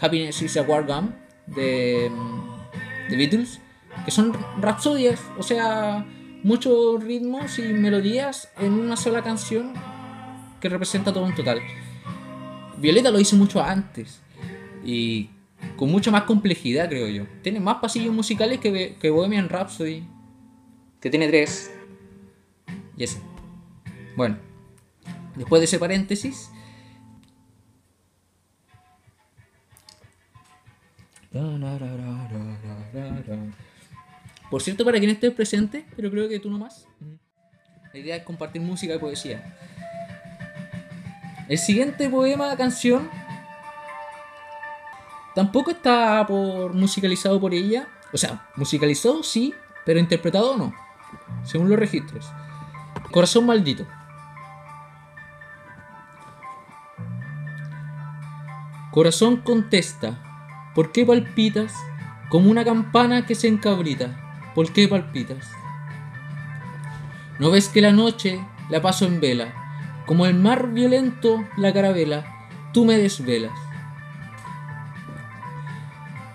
Happiness 0.00 0.42
is 0.42 0.56
a 0.56 0.62
War 0.62 0.84
Gun 0.84 1.14
de, 1.46 2.10
de 3.08 3.16
Beatles, 3.16 3.60
que 4.04 4.10
son 4.10 4.32
rapsodias, 4.60 5.20
o 5.38 5.42
sea, 5.42 6.04
muchos 6.44 7.02
ritmos 7.02 7.58
y 7.58 7.62
melodías 7.62 8.50
en 8.58 8.74
una 8.74 8.96
sola 8.96 9.22
canción 9.22 9.72
que 10.60 10.68
representa 10.68 11.12
todo 11.12 11.24
un 11.24 11.34
total. 11.34 11.60
Violeta 12.76 13.10
lo 13.10 13.18
hizo 13.18 13.34
mucho 13.34 13.62
antes 13.62 14.20
y 14.84 15.30
con 15.76 15.90
mucha 15.90 16.10
más 16.10 16.24
complejidad, 16.24 16.88
creo 16.88 17.08
yo. 17.08 17.26
Tiene 17.42 17.60
más 17.60 17.78
pasillos 17.78 18.14
musicales 18.14 18.60
que, 18.60 18.96
que 19.00 19.10
Bohemian 19.10 19.48
Rhapsody, 19.48 20.06
que 21.00 21.10
tiene 21.10 21.28
tres. 21.28 21.72
Y 22.96 23.04
eso. 23.04 23.18
Bueno, 24.14 24.36
después 25.36 25.60
de 25.60 25.64
ese 25.64 25.78
paréntesis. 25.78 26.50
Por 34.54 34.62
cierto, 34.62 34.84
para 34.84 35.00
quien 35.00 35.10
esté 35.10 35.32
presente, 35.32 35.84
pero 35.96 36.08
creo 36.12 36.28
que 36.28 36.38
tú 36.38 36.48
nomás. 36.48 36.86
La 37.92 37.98
idea 37.98 38.14
es 38.14 38.22
compartir 38.22 38.62
música 38.62 38.94
y 38.94 38.98
poesía. 38.98 39.42
El 41.48 41.58
siguiente 41.58 42.08
poema, 42.08 42.56
canción, 42.56 43.10
tampoco 45.34 45.72
está 45.72 46.24
por 46.28 46.72
musicalizado 46.72 47.40
por 47.40 47.52
ella. 47.52 47.88
O 48.12 48.16
sea, 48.16 48.48
musicalizado 48.54 49.24
sí, 49.24 49.52
pero 49.84 49.98
interpretado 49.98 50.56
no. 50.56 50.72
Según 51.42 51.68
los 51.68 51.76
registros. 51.76 52.30
Corazón 53.10 53.46
maldito. 53.46 53.84
Corazón 58.92 59.38
contesta, 59.38 60.70
¿por 60.76 60.92
qué 60.92 61.04
palpitas? 61.04 61.74
Como 62.28 62.52
una 62.52 62.64
campana 62.64 63.26
que 63.26 63.34
se 63.34 63.48
encabrita, 63.48 64.20
¿por 64.54 64.72
qué 64.72 64.88
palpitas? 64.88 65.50
¿No 67.38 67.50
ves 67.50 67.68
que 67.68 67.80
la 67.80 67.92
noche 67.92 68.40
la 68.70 68.80
paso 68.80 69.06
en 69.06 69.20
vela? 69.20 69.54
Como 70.06 70.26
el 70.26 70.34
mar 70.34 70.72
violento 70.72 71.44
la 71.56 71.72
carabela, 71.72 72.48
tú 72.72 72.84
me 72.84 72.96
desvelas. 72.96 73.52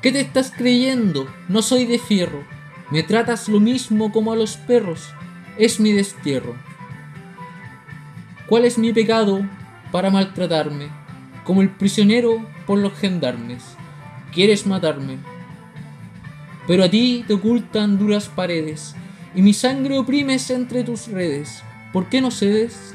¿Qué 0.02 0.12
te 0.12 0.22
estás 0.22 0.52
creyendo? 0.56 1.28
No 1.48 1.62
soy 1.62 1.86
de 1.86 2.00
fierro. 2.00 2.44
Me 2.90 3.04
tratas 3.04 3.50
lo 3.50 3.60
mismo 3.60 4.12
como 4.12 4.32
a 4.32 4.36
los 4.36 4.58
perros. 4.58 5.14
Es 5.58 5.80
mi 5.80 5.92
destierro. 5.92 6.56
¿Cuál 8.48 8.66
es 8.66 8.78
mi 8.78 8.94
pecado 8.94 9.42
para 9.92 10.10
maltratarme? 10.10 11.00
como 11.50 11.64
el 11.64 11.72
prisionero 11.72 12.46
por 12.68 12.78
los 12.78 12.94
gendarmes. 12.94 13.64
Quieres 14.32 14.68
matarme. 14.68 15.18
Pero 16.70 16.84
a 16.84 16.90
ti 16.90 17.26
te 17.26 17.34
ocultan 17.34 17.98
duras 17.98 18.28
paredes, 18.28 18.96
y 19.34 19.42
mi 19.42 19.54
sangre 19.54 19.98
oprimes 19.98 20.52
entre 20.52 20.84
tus 20.84 21.08
redes. 21.08 21.64
¿Por 21.92 22.10
qué 22.10 22.22
no 22.22 22.30
cedes? 22.30 22.94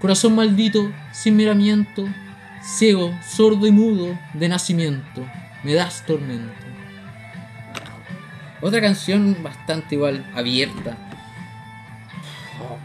Corazón 0.00 0.34
maldito, 0.34 0.90
sin 1.12 1.36
miramiento, 1.36 2.04
ciego, 2.60 3.16
sordo 3.24 3.64
y 3.68 3.70
mudo 3.70 4.18
de 4.34 4.48
nacimiento, 4.48 5.24
me 5.62 5.74
das 5.74 6.04
tormento. 6.04 6.66
Otra 8.60 8.80
canción 8.80 9.40
bastante 9.40 9.94
igual, 9.94 10.28
abierta. 10.34 10.96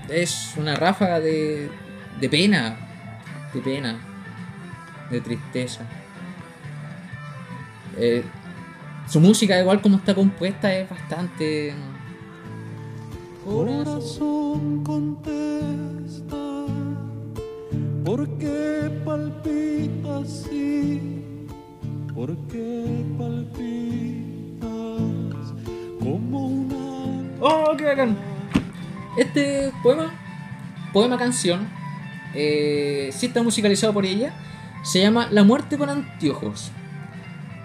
Es 0.08 0.54
una 0.56 0.76
ráfaga 0.76 1.20
de, 1.20 1.72
de 2.22 2.30
pena, 2.30 2.78
de 3.52 3.60
pena 3.60 3.98
de 5.10 5.20
tristeza. 5.20 5.82
Eh, 7.98 8.24
su 9.08 9.20
música, 9.20 9.60
igual 9.60 9.82
como 9.82 9.98
está 9.98 10.16
compuesta, 10.16 10.74
es 10.74 10.90
bastante. 10.90 11.74
Corazón 13.46 14.84
contesta, 14.84 16.38
¿por 18.06 18.28
qué 18.38 18.92
palpita 19.06 20.18
así? 20.20 21.46
¿Por 22.14 22.38
qué 22.48 23.06
palpitas 23.18 24.68
como 26.00 26.48
una. 26.48 27.38
¡Oh, 27.42 27.76
qué 27.78 27.86
bacán! 27.86 28.18
Este 29.18 29.72
poema, 29.84 30.14
poema 30.94 31.18
canción, 31.18 31.68
eh, 32.34 33.10
sí 33.12 33.26
está 33.26 33.44
musicalizado 33.44 33.94
por 33.94 34.06
ella 34.06 34.34
se 34.84 35.00
llama 35.00 35.30
La 35.32 35.44
muerte 35.44 35.78
con 35.78 35.90
anteojos. 35.90 36.72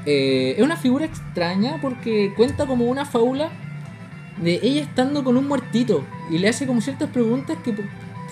Eh, 0.07 0.55
es 0.57 0.63
una 0.63 0.77
figura 0.77 1.05
extraña 1.05 1.79
porque 1.81 2.33
cuenta 2.37 2.67
como 2.67 2.87
una 2.87 3.05
fábula 3.05 3.51
de 4.41 4.61
ella 4.63 4.83
estando 4.83 5.25
con 5.25 5.37
un 5.37 5.47
muertito 5.47 6.05
y 6.31 6.39
le 6.39 6.49
hace 6.49 6.67
como 6.67 6.81
ciertas 6.81 7.11
preguntas 7.11 7.59
que 7.65 7.75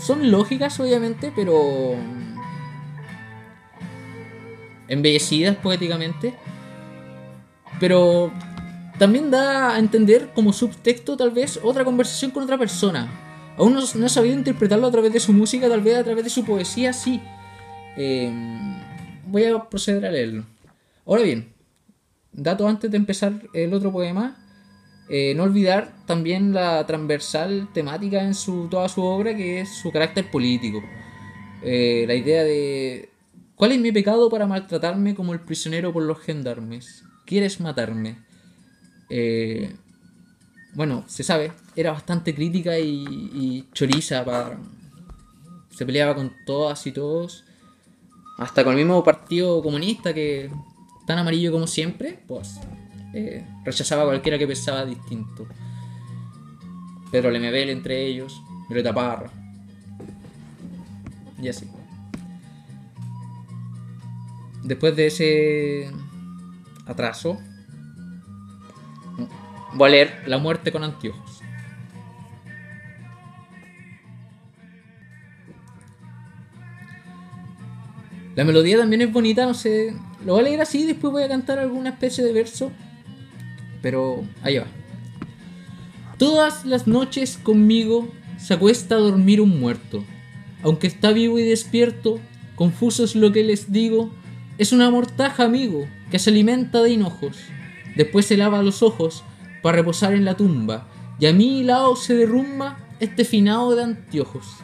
son 0.01 0.31
lógicas 0.31 0.79
obviamente, 0.79 1.33
pero 1.35 1.97
embellecidas 4.89 5.57
poéticamente. 5.57 6.35
Pero 7.81 8.33
también 8.99 9.31
da 9.31 9.75
a 9.75 9.79
entender 9.79 10.31
como 10.35 10.53
subtexto 10.53 11.17
tal 11.17 11.31
vez 11.31 11.61
otra 11.63 11.85
conversación 11.85 12.31
con 12.31 12.45
otra 12.45 12.57
persona. 12.57 13.09
Aún 13.59 13.75
no, 13.75 13.81
no 13.95 14.07
he 14.07 14.09
sabido 14.09 14.35
interpretarlo 14.35 14.87
a 14.87 14.91
través 14.91 15.13
de 15.13 15.21
su 15.21 15.33
música, 15.33 15.69
tal 15.69 15.81
vez 15.81 15.97
a 15.97 16.05
través 16.05 16.25
de 16.25 16.31
su 16.31 16.45
poesía, 16.45 16.93
sí. 16.93 17.21
Eh, 17.97 18.31
voy 19.27 19.45
a 19.45 19.59
proceder 19.65 20.05
a 20.07 20.11
leerlo. 20.11 20.45
Ahora 21.07 21.23
bien, 21.23 21.53
dato 22.37 22.69
antes 22.69 22.91
de 22.91 22.97
empezar 22.97 23.33
el 23.53 23.75
otro 23.75 23.91
poema, 23.91 24.37
eh, 25.09 25.35
no 25.35 25.45
olvidar 25.45 25.93
también 26.07 26.53
la 26.53 26.85
transversal 26.87 27.69
temática 27.73 28.23
en 28.23 28.35
su, 28.35 28.69
toda 28.69 28.89
su 28.89 29.03
obra, 29.03 29.37
que 29.37 29.61
es 29.61 29.75
su 29.77 29.91
carácter 29.91 30.31
político. 30.31 30.83
Eh, 31.63 32.05
la 32.07 32.15
idea 32.15 32.45
de, 32.45 33.11
¿cuál 33.55 33.73
es 33.73 33.81
mi 33.81 33.93
pecado 33.93 34.29
para 34.29 34.47
maltratarme 34.47 35.15
como 35.15 35.33
el 35.33 35.41
prisionero 35.41 35.93
por 35.93 36.03
los 36.03 36.21
gendarmes? 36.21 37.05
¿Quieres 37.25 37.61
matarme? 37.61 38.19
Eh, 39.09 39.75
bueno, 40.75 41.05
se 41.07 41.23
sabe, 41.23 41.53
era 41.75 41.93
bastante 41.93 42.35
crítica 42.35 42.79
y, 42.79 43.05
y 43.35 43.69
choriza 43.73 44.25
para... 44.25 44.59
Se 45.71 45.85
peleaba 45.85 46.15
con 46.15 46.33
todas 46.47 46.87
y 46.87 46.93
todos 46.93 47.45
hasta 48.39 48.65
con 48.65 48.73
el 48.73 48.79
mismo 48.79 49.03
partido 49.03 49.63
comunista 49.63 50.13
que 50.13 50.51
tan 51.07 51.19
amarillo 51.19 51.53
como 51.53 51.67
siempre, 51.67 52.19
pues 52.27 52.61
eh, 53.15 53.45
rechazaba 53.65 54.03
a 54.03 54.07
cualquiera 54.07 54.39
que 54.39 54.47
pensaba 54.47 54.85
distinto. 54.85 55.47
Pedro 57.11 57.31
Lemebel 57.31 57.71
entre 57.71 58.05
ellos, 58.05 58.43
Greta 58.69 58.93
Parra. 58.93 59.31
Y 61.41 61.49
así. 61.49 61.71
Después 64.65 64.97
de 64.97 65.07
ese 65.07 65.91
atraso, 66.87 67.39
voy 69.75 69.89
a 69.89 69.91
leer 69.91 70.23
La 70.27 70.39
muerte 70.39 70.73
con 70.73 70.83
anteojos. 70.83 71.41
La 78.35 78.45
melodía 78.45 78.77
también 78.77 79.01
es 79.01 79.13
bonita, 79.13 79.47
no 79.47 79.55
sé. 79.55 79.95
Lo 80.27 80.33
voy 80.33 80.41
a 80.41 80.45
leer 80.45 80.61
así, 80.61 80.85
después 80.85 81.13
voy 81.13 81.23
a 81.23 81.29
cantar 81.29 81.61
alguna 81.61 81.91
especie 81.91 82.25
de 82.25 82.33
verso. 82.33 82.73
Pero 83.81 84.25
ahí 84.43 84.59
va. 84.59 84.67
Todas 86.19 86.65
las 86.65 86.89
noches 86.89 87.39
conmigo 87.41 88.09
se 88.37 88.55
acuesta 88.55 88.97
a 88.97 88.99
dormir 88.99 89.41
un 89.41 89.61
muerto. 89.61 90.03
Aunque 90.65 90.89
está 90.89 91.13
vivo 91.13 91.39
y 91.39 91.45
despierto, 91.45 92.19
confuso 92.57 93.05
es 93.05 93.15
lo 93.15 93.31
que 93.31 93.45
les 93.45 93.71
digo. 93.71 94.11
Es 94.59 94.73
una 94.73 94.91
mortaja, 94.91 95.45
amigo, 95.45 95.87
que 96.11 96.19
se 96.19 96.31
alimenta 96.31 96.83
de 96.83 96.91
hinojos. 96.91 97.37
Después 97.95 98.27
se 98.27 98.37
lava 98.37 98.65
los 98.65 98.83
ojos 98.83 99.23
para 99.63 99.77
reposar 99.77 100.13
en 100.13 100.25
la 100.25 100.37
tumba. 100.37 100.89
Y 101.21 101.27
a 101.27 101.33
mi 101.33 101.63
lado 101.63 101.95
se 101.95 102.17
derrumba 102.17 102.79
este 102.99 103.25
finado 103.25 103.77
de 103.77 103.85
anteojos. 103.85 104.57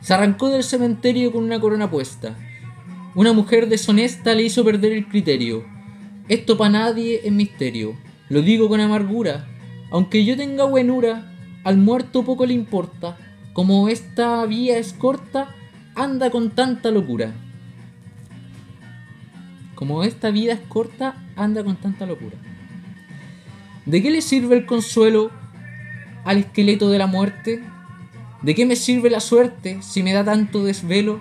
Se 0.00 0.14
arrancó 0.14 0.48
del 0.48 0.64
cementerio 0.64 1.30
con 1.30 1.44
una 1.44 1.60
corona 1.60 1.88
puesta. 1.88 2.36
Una 3.14 3.34
mujer 3.34 3.68
deshonesta 3.68 4.34
le 4.34 4.44
hizo 4.44 4.64
perder 4.64 4.92
el 4.92 5.06
criterio. 5.06 5.64
Esto 6.28 6.56
para 6.56 6.70
nadie 6.70 7.20
es 7.24 7.32
misterio. 7.32 7.94
Lo 8.30 8.40
digo 8.40 8.68
con 8.68 8.80
amargura. 8.80 9.46
Aunque 9.90 10.24
yo 10.24 10.34
tenga 10.34 10.64
buenura, 10.64 11.30
al 11.62 11.76
muerto 11.76 12.24
poco 12.24 12.46
le 12.46 12.54
importa. 12.54 13.18
Como 13.52 13.88
esta 13.88 14.46
vía 14.46 14.78
es 14.78 14.94
corta, 14.94 15.54
anda 15.94 16.30
con 16.30 16.52
tanta 16.52 16.90
locura. 16.90 17.32
Como 19.74 20.04
esta 20.04 20.30
vida 20.30 20.54
es 20.54 20.60
corta, 20.60 21.14
anda 21.36 21.62
con 21.62 21.76
tanta 21.76 22.06
locura. 22.06 22.36
¿De 23.84 24.02
qué 24.02 24.10
le 24.10 24.22
sirve 24.22 24.56
el 24.56 24.64
consuelo 24.64 25.30
al 26.24 26.38
esqueleto 26.38 26.88
de 26.88 26.98
la 26.98 27.06
muerte? 27.06 27.62
¿De 28.40 28.54
qué 28.54 28.64
me 28.64 28.76
sirve 28.76 29.10
la 29.10 29.20
suerte 29.20 29.82
si 29.82 30.02
me 30.02 30.14
da 30.14 30.24
tanto 30.24 30.64
desvelo? 30.64 31.20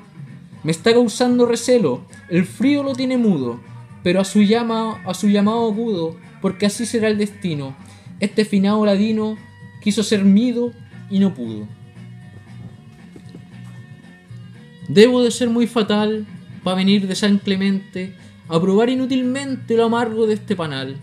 Me 0.64 0.72
está 0.72 0.94
causando 0.94 1.46
recelo, 1.46 2.06
el 2.30 2.46
frío 2.46 2.84
lo 2.84 2.94
tiene 2.94 3.18
mudo, 3.18 3.60
pero 4.04 4.22
a 4.22 4.26
su, 4.26 4.44
llama, 4.44 5.02
a 5.06 5.14
su 5.14 5.28
llamado 5.28 5.68
agudo, 5.68 6.18
porque 6.42 6.68
así 6.68 6.86
será 6.86 7.08
el 7.08 7.18
destino. 7.18 7.76
Este 8.20 8.46
finado 8.46 8.86
ladino 8.86 9.38
quiso 9.82 10.04
ser 10.04 10.24
mido 10.24 10.72
y 11.10 11.20
no 11.20 11.34
pudo. 11.34 11.68
Debo 14.88 15.24
de 15.24 15.32
ser 15.32 15.50
muy 15.50 15.68
fatal 15.68 16.28
para 16.64 16.78
venir 16.78 17.08
de 17.08 17.16
San 17.16 17.40
Clemente 17.40 18.16
a 18.48 18.60
probar 18.60 18.90
inútilmente 18.90 19.76
lo 19.76 19.86
amargo 19.86 20.28
de 20.28 20.36
este 20.36 20.56
panal. 20.56 20.98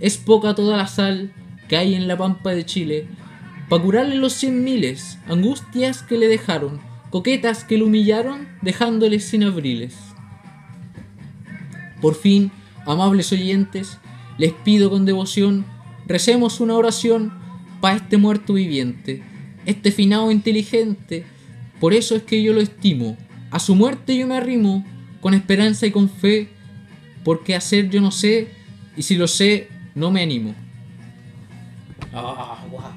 Es 0.00 0.16
poca 0.16 0.54
toda 0.54 0.76
la 0.76 0.86
sal 0.86 1.32
que 1.68 1.76
hay 1.76 1.94
en 1.94 2.08
la 2.08 2.16
pampa 2.16 2.50
de 2.52 2.64
Chile 2.64 3.08
para 3.68 3.82
curarle 3.82 4.14
los 4.14 4.32
cien 4.32 4.64
miles 4.64 5.18
angustias 5.28 6.02
que 6.02 6.16
le 6.16 6.28
dejaron, 6.28 6.80
coquetas 7.10 7.64
que 7.64 7.78
lo 7.78 7.86
humillaron 7.86 8.48
dejándole 8.62 9.20
sin 9.20 9.44
abriles. 9.44 9.96
Por 12.00 12.14
fin, 12.14 12.50
amables 12.86 13.32
oyentes, 13.32 13.98
les 14.38 14.52
pido 14.52 14.90
con 14.90 15.04
devoción, 15.04 15.64
recemos 16.06 16.60
una 16.60 16.74
oración 16.74 17.32
para 17.80 17.96
este 17.96 18.16
muerto 18.16 18.54
viviente, 18.54 19.22
este 19.66 19.90
finado 19.90 20.30
inteligente, 20.30 21.24
por 21.80 21.92
eso 21.92 22.16
es 22.16 22.22
que 22.22 22.42
yo 22.42 22.52
lo 22.52 22.60
estimo. 22.60 23.16
A 23.50 23.58
su 23.58 23.74
muerte 23.74 24.16
yo 24.16 24.26
me 24.26 24.36
arrimo, 24.36 24.84
con 25.20 25.34
esperanza 25.34 25.86
y 25.86 25.90
con 25.90 26.08
fe, 26.08 26.48
porque 27.24 27.54
hacer 27.54 27.90
yo 27.90 28.00
no 28.00 28.10
sé, 28.10 28.48
y 28.96 29.02
si 29.02 29.16
lo 29.16 29.28
sé, 29.28 29.68
no 29.94 30.10
me 30.10 30.22
animo. 30.22 30.54
Ah, 32.12 32.64
guau. 32.70 32.92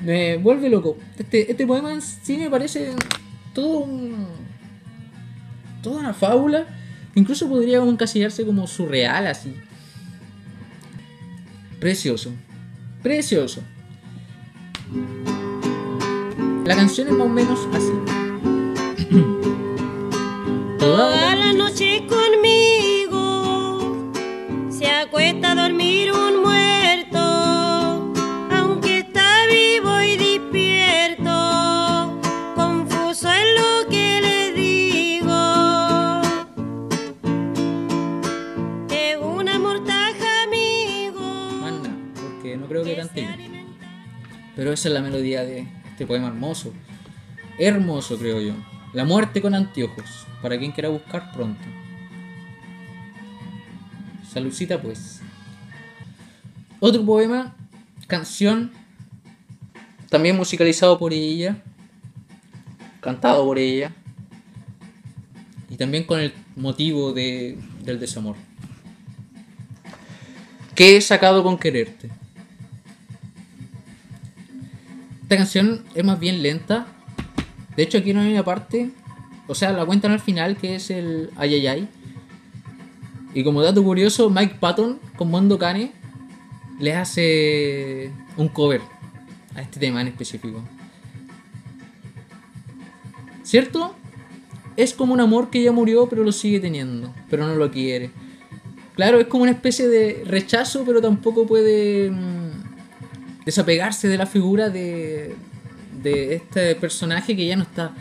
Me 0.00 0.36
vuelve 0.36 0.68
loco. 0.68 0.96
Este, 1.18 1.50
este 1.50 1.66
poema 1.66 2.00
sí 2.00 2.36
me 2.36 2.48
parece 2.48 2.92
todo 3.58 3.78
un. 3.78 4.28
toda 5.82 5.98
una 5.98 6.14
fábula. 6.14 6.66
Incluso 7.16 7.48
podría 7.48 7.78
encasillarse 7.78 8.46
como 8.46 8.68
surreal 8.68 9.26
así. 9.26 9.56
Precioso. 11.80 12.30
Precioso. 13.02 13.62
La 16.64 16.76
canción 16.76 17.08
es 17.08 17.14
más 17.14 17.26
o 17.26 17.28
menos 17.28 17.58
así. 17.74 17.90
Toda 20.78 21.34
la 21.34 21.52
noche 21.52 22.06
conmigo 22.06 23.12
se 24.70 24.86
acuesta 24.86 25.50
a 25.52 25.54
dormir 25.56 26.12
un 26.12 26.37
Pero 44.58 44.72
esa 44.72 44.88
es 44.88 44.94
la 44.94 45.02
melodía 45.02 45.44
de 45.44 45.68
este 45.88 46.04
poema 46.04 46.26
hermoso. 46.26 46.72
Hermoso, 47.60 48.18
creo 48.18 48.40
yo. 48.40 48.54
La 48.92 49.04
muerte 49.04 49.40
con 49.40 49.54
anteojos. 49.54 50.26
Para 50.42 50.58
quien 50.58 50.72
quiera 50.72 50.88
buscar 50.88 51.30
pronto. 51.30 51.62
Saludcita, 54.28 54.82
pues. 54.82 55.20
Otro 56.80 57.06
poema, 57.06 57.54
canción. 58.08 58.72
También 60.10 60.36
musicalizado 60.36 60.98
por 60.98 61.12
ella. 61.12 61.62
Cantado 63.00 63.44
por 63.44 63.60
ella. 63.60 63.94
Y 65.70 65.76
también 65.76 66.02
con 66.02 66.18
el 66.18 66.34
motivo 66.56 67.12
de, 67.12 67.56
del 67.84 68.00
desamor. 68.00 68.34
¿Qué 70.74 70.96
he 70.96 71.00
sacado 71.00 71.44
con 71.44 71.56
quererte? 71.56 72.17
Esta 75.28 75.36
canción 75.36 75.84
es 75.94 76.02
más 76.02 76.18
bien 76.18 76.42
lenta. 76.42 76.86
De 77.76 77.82
hecho, 77.82 77.98
aquí 77.98 78.14
no 78.14 78.22
hay 78.22 78.32
una 78.32 78.46
parte. 78.46 78.92
O 79.46 79.54
sea, 79.54 79.72
la 79.72 79.84
cuentan 79.84 80.12
al 80.12 80.20
final, 80.20 80.56
que 80.56 80.76
es 80.76 80.88
el 80.88 81.28
Ayayay. 81.36 81.86
Y 83.34 83.44
como 83.44 83.60
dato 83.60 83.84
curioso, 83.84 84.30
Mike 84.30 84.56
Patton 84.58 84.98
con 85.18 85.30
Mondo 85.30 85.58
Cane 85.58 85.92
le 86.80 86.94
hace 86.94 88.10
un 88.38 88.48
cover 88.48 88.80
a 89.54 89.60
este 89.60 89.78
tema 89.78 90.00
en 90.00 90.08
específico. 90.08 90.64
¿Cierto? 93.42 93.94
Es 94.78 94.94
como 94.94 95.12
un 95.12 95.20
amor 95.20 95.50
que 95.50 95.62
ya 95.62 95.72
murió, 95.72 96.08
pero 96.08 96.24
lo 96.24 96.32
sigue 96.32 96.58
teniendo, 96.58 97.14
pero 97.28 97.46
no 97.46 97.54
lo 97.54 97.70
quiere. 97.70 98.12
Claro, 98.94 99.20
es 99.20 99.26
como 99.26 99.42
una 99.42 99.52
especie 99.52 99.88
de 99.88 100.22
rechazo, 100.24 100.84
pero 100.86 101.02
tampoco 101.02 101.46
puede 101.46 102.10
mm, 102.10 102.47
desapegarse 103.48 104.08
de 104.08 104.18
la 104.18 104.26
figura 104.26 104.68
de, 104.68 105.34
de 106.02 106.34
este 106.34 106.74
personaje 106.74 107.34
que 107.34 107.46
ya 107.46 107.56
no 107.56 107.62
está. 107.62 107.94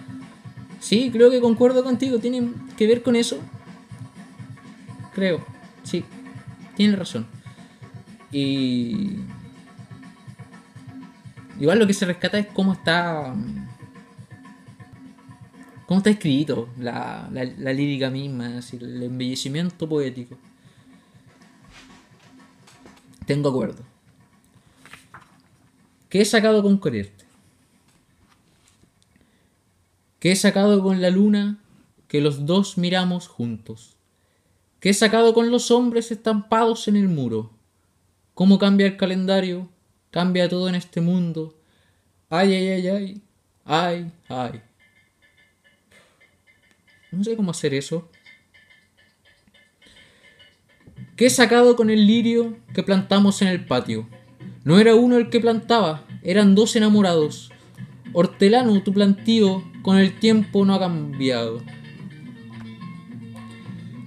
Sí, 0.81 1.09
creo 1.09 1.31
que 1.31 1.39
concuerdo 1.39 1.85
contigo, 1.85 2.19
tiene 2.19 2.51
que 2.75 2.85
ver 2.85 3.01
con 3.01 3.15
eso. 3.15 3.39
Creo, 5.13 5.39
sí, 5.83 6.03
tiene 6.75 6.97
razón. 6.97 7.25
Y. 8.29 9.19
Igual 11.61 11.79
lo 11.79 11.87
que 11.87 11.93
se 11.93 12.05
rescata 12.05 12.37
es 12.39 12.47
cómo 12.47 12.73
está. 12.73 13.33
cómo 15.85 15.99
está 15.99 16.09
escrito, 16.09 16.67
la, 16.77 17.29
la, 17.31 17.71
lírica 17.71 18.09
misma, 18.09 18.57
así, 18.57 18.75
el 18.75 19.01
embellecimiento 19.01 19.87
poético. 19.87 20.37
Tengo 23.25 23.47
acuerdo. 23.47 23.96
¿Qué 26.09 26.21
he 26.21 26.25
sacado 26.25 26.63
con 26.63 26.79
quererte? 26.79 27.25
¿Qué 30.19 30.31
he 30.31 30.35
sacado 30.35 30.81
con 30.81 31.01
la 31.01 31.09
luna 31.09 31.59
que 32.07 32.21
los 32.21 32.45
dos 32.45 32.77
miramos 32.77 33.27
juntos? 33.27 33.97
¿Qué 34.79 34.89
he 34.89 34.93
sacado 34.93 35.33
con 35.33 35.51
los 35.51 35.69
hombres 35.69 36.11
estampados 36.11 36.87
en 36.87 36.95
el 36.95 37.07
muro? 37.07 37.51
¿Cómo 38.33 38.57
cambia 38.57 38.87
el 38.87 38.97
calendario? 38.97 39.69
Cambia 40.11 40.47
todo 40.47 40.69
en 40.69 40.75
este 40.75 41.01
mundo. 41.01 41.59
Ay, 42.29 42.53
ay, 42.53 42.67
ay, 42.69 42.87
ay. 42.87 43.21
Ay, 43.65 44.11
ay. 44.29 44.61
No 47.11 47.23
sé 47.23 47.35
cómo 47.35 47.51
hacer 47.51 47.73
eso. 47.73 48.09
¿Qué 51.17 51.25
he 51.25 51.29
sacado 51.29 51.75
con 51.75 51.89
el 51.89 52.07
lirio 52.07 52.57
que 52.73 52.83
plantamos 52.83 53.41
en 53.41 53.49
el 53.49 53.65
patio? 53.65 54.07
No 54.67 54.79
era 54.79 54.95
uno 54.95 55.15
el 55.15 55.29
que 55.29 55.39
plantaba, 55.39 56.05
eran 56.23 56.53
dos 56.53 56.75
enamorados. 56.75 57.53
Hortelano, 58.11 58.83
tu 58.83 58.91
plantío 58.91 59.63
con 59.81 59.97
el 59.97 60.19
tiempo 60.19 60.65
no 60.65 60.73
ha 60.73 60.79
cambiado. 60.79 61.61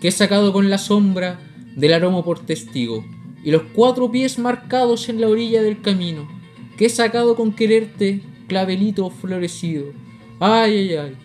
¿Qué 0.03 0.09
he 0.09 0.11
sacado 0.11 0.53
con 0.53 0.69
la 0.69 0.77
sombra 0.77 1.41
del 1.77 1.95
aroma 1.95 2.23
por 2.23 2.41
testigo? 2.41 3.03
Y 3.43 3.53
los 3.53 3.63
cuatro 3.73 4.13
pies 4.13 4.39
marcados 4.39 5.09
en 5.09 5.23
la 5.23 5.29
orilla 5.29 5.63
del 5.63 5.81
camino. 5.81 6.29
¿Qué 6.77 6.85
he 6.85 6.91
sacado 6.91 7.37
con 7.37 7.55
quererte, 7.55 8.21
clavelito 8.47 9.09
florecido? 9.09 9.95
Ay, 10.41 10.77
ay, 10.77 10.95
ay. 10.95 11.17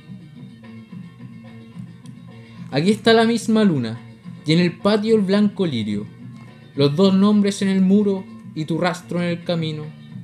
Aquí 2.71 2.91
está 2.91 3.12
la 3.12 3.26
misma 3.26 3.65
luna, 3.65 4.00
y 4.45 4.54
en 4.54 4.60
el 4.60 4.78
patio 4.78 5.17
el 5.17 5.24
blanco 5.24 5.65
lirio. 5.65 6.06
Los 6.74 6.95
dos 6.95 7.13
nombres 7.13 7.62
en 7.62 7.67
el 7.67 7.82
muro 7.82 8.24
y 8.56 8.65
tu 8.65 8.80
rastro 8.80 9.22
en 9.22 9.30
el 9.30 9.44
camino. 9.44 9.84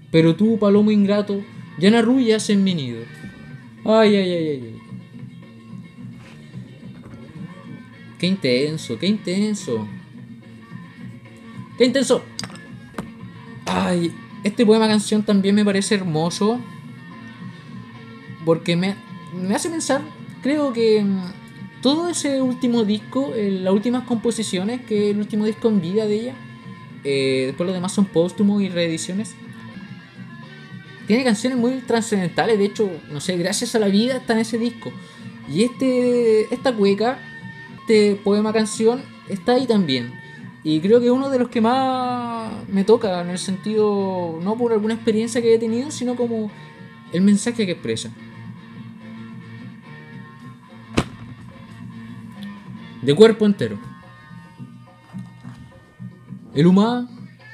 Pero 0.09 0.35
tú, 0.35 0.57
palomo 0.57 0.89
ingrato, 0.91 1.41
ya 1.77 1.91
no 1.91 1.97
arrullas 1.97 2.49
en 2.49 2.63
mi 2.63 2.73
nido. 2.73 3.03
Ay, 3.85 4.15
ay, 4.15 4.31
ay, 4.31 4.47
ay. 4.47 4.81
Qué 8.17 8.27
intenso, 8.27 8.97
qué 8.97 9.07
intenso. 9.07 9.87
Qué 11.77 11.85
intenso. 11.85 12.23
Ay, 13.65 14.13
este 14.43 14.65
poema 14.65 14.87
canción 14.87 15.23
también 15.23 15.55
me 15.55 15.65
parece 15.65 15.95
hermoso. 15.95 16.59
Porque 18.45 18.75
me, 18.75 18.95
me 19.33 19.55
hace 19.55 19.69
pensar, 19.69 20.01
creo 20.41 20.73
que 20.73 21.03
mm, 21.03 21.81
todo 21.81 22.09
ese 22.09 22.41
último 22.41 22.83
disco, 22.83 23.33
eh, 23.35 23.51
las 23.51 23.73
últimas 23.73 24.03
composiciones, 24.03 24.81
que 24.81 25.11
el 25.11 25.17
último 25.17 25.45
disco 25.45 25.69
en 25.69 25.81
vida 25.81 26.05
de 26.05 26.15
ella, 26.15 26.35
eh, 27.03 27.43
después 27.47 27.65
los 27.65 27.75
demás 27.75 27.91
son 27.91 28.05
póstumos 28.05 28.61
y 28.61 28.69
reediciones. 28.69 29.35
Tiene 31.07 31.23
canciones 31.23 31.57
muy 31.57 31.73
trascendentales, 31.79 32.57
de 32.57 32.65
hecho, 32.65 32.89
no 33.11 33.19
sé, 33.19 33.37
gracias 33.37 33.75
a 33.75 33.79
la 33.79 33.87
vida 33.87 34.17
está 34.17 34.33
en 34.33 34.39
ese 34.39 34.57
disco. 34.57 34.91
Y 35.49 35.63
este, 35.63 36.53
esta 36.53 36.73
cueca, 36.73 37.19
este 37.81 38.15
poema 38.15 38.53
canción, 38.53 39.01
está 39.27 39.53
ahí 39.53 39.67
también. 39.67 40.13
Y 40.63 40.79
creo 40.79 41.01
que 41.01 41.09
uno 41.09 41.29
de 41.29 41.39
los 41.39 41.49
que 41.49 41.59
más 41.59 42.51
me 42.69 42.83
toca, 42.83 43.21
en 43.21 43.29
el 43.29 43.39
sentido, 43.39 44.39
no 44.41 44.55
por 44.55 44.71
alguna 44.71 44.93
experiencia 44.93 45.41
que 45.41 45.55
he 45.55 45.59
tenido, 45.59 45.89
sino 45.89 46.15
como 46.15 46.51
el 47.11 47.21
mensaje 47.21 47.65
que 47.65 47.71
expresa. 47.73 48.11
De 53.01 53.15
cuerpo 53.15 53.45
entero. 53.45 53.90
El, 56.53 56.67
huma- 56.67 57.07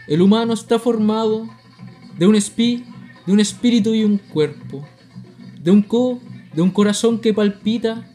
el 0.08 0.22
humano 0.22 0.54
está 0.54 0.80
formado 0.80 1.48
de 2.18 2.28
un 2.28 2.36
espi, 2.36 2.84
de 3.26 3.34
un 3.34 3.40
espíritu 3.40 3.94
y 3.94 4.04
un 4.04 4.18
cuerpo, 4.18 4.88
de 5.62 5.72
un 5.72 5.82
co, 5.84 6.20
de 6.54 6.62
un 6.62 6.72
corazón 6.72 7.20
que 7.20 7.34
palpita 7.34 8.12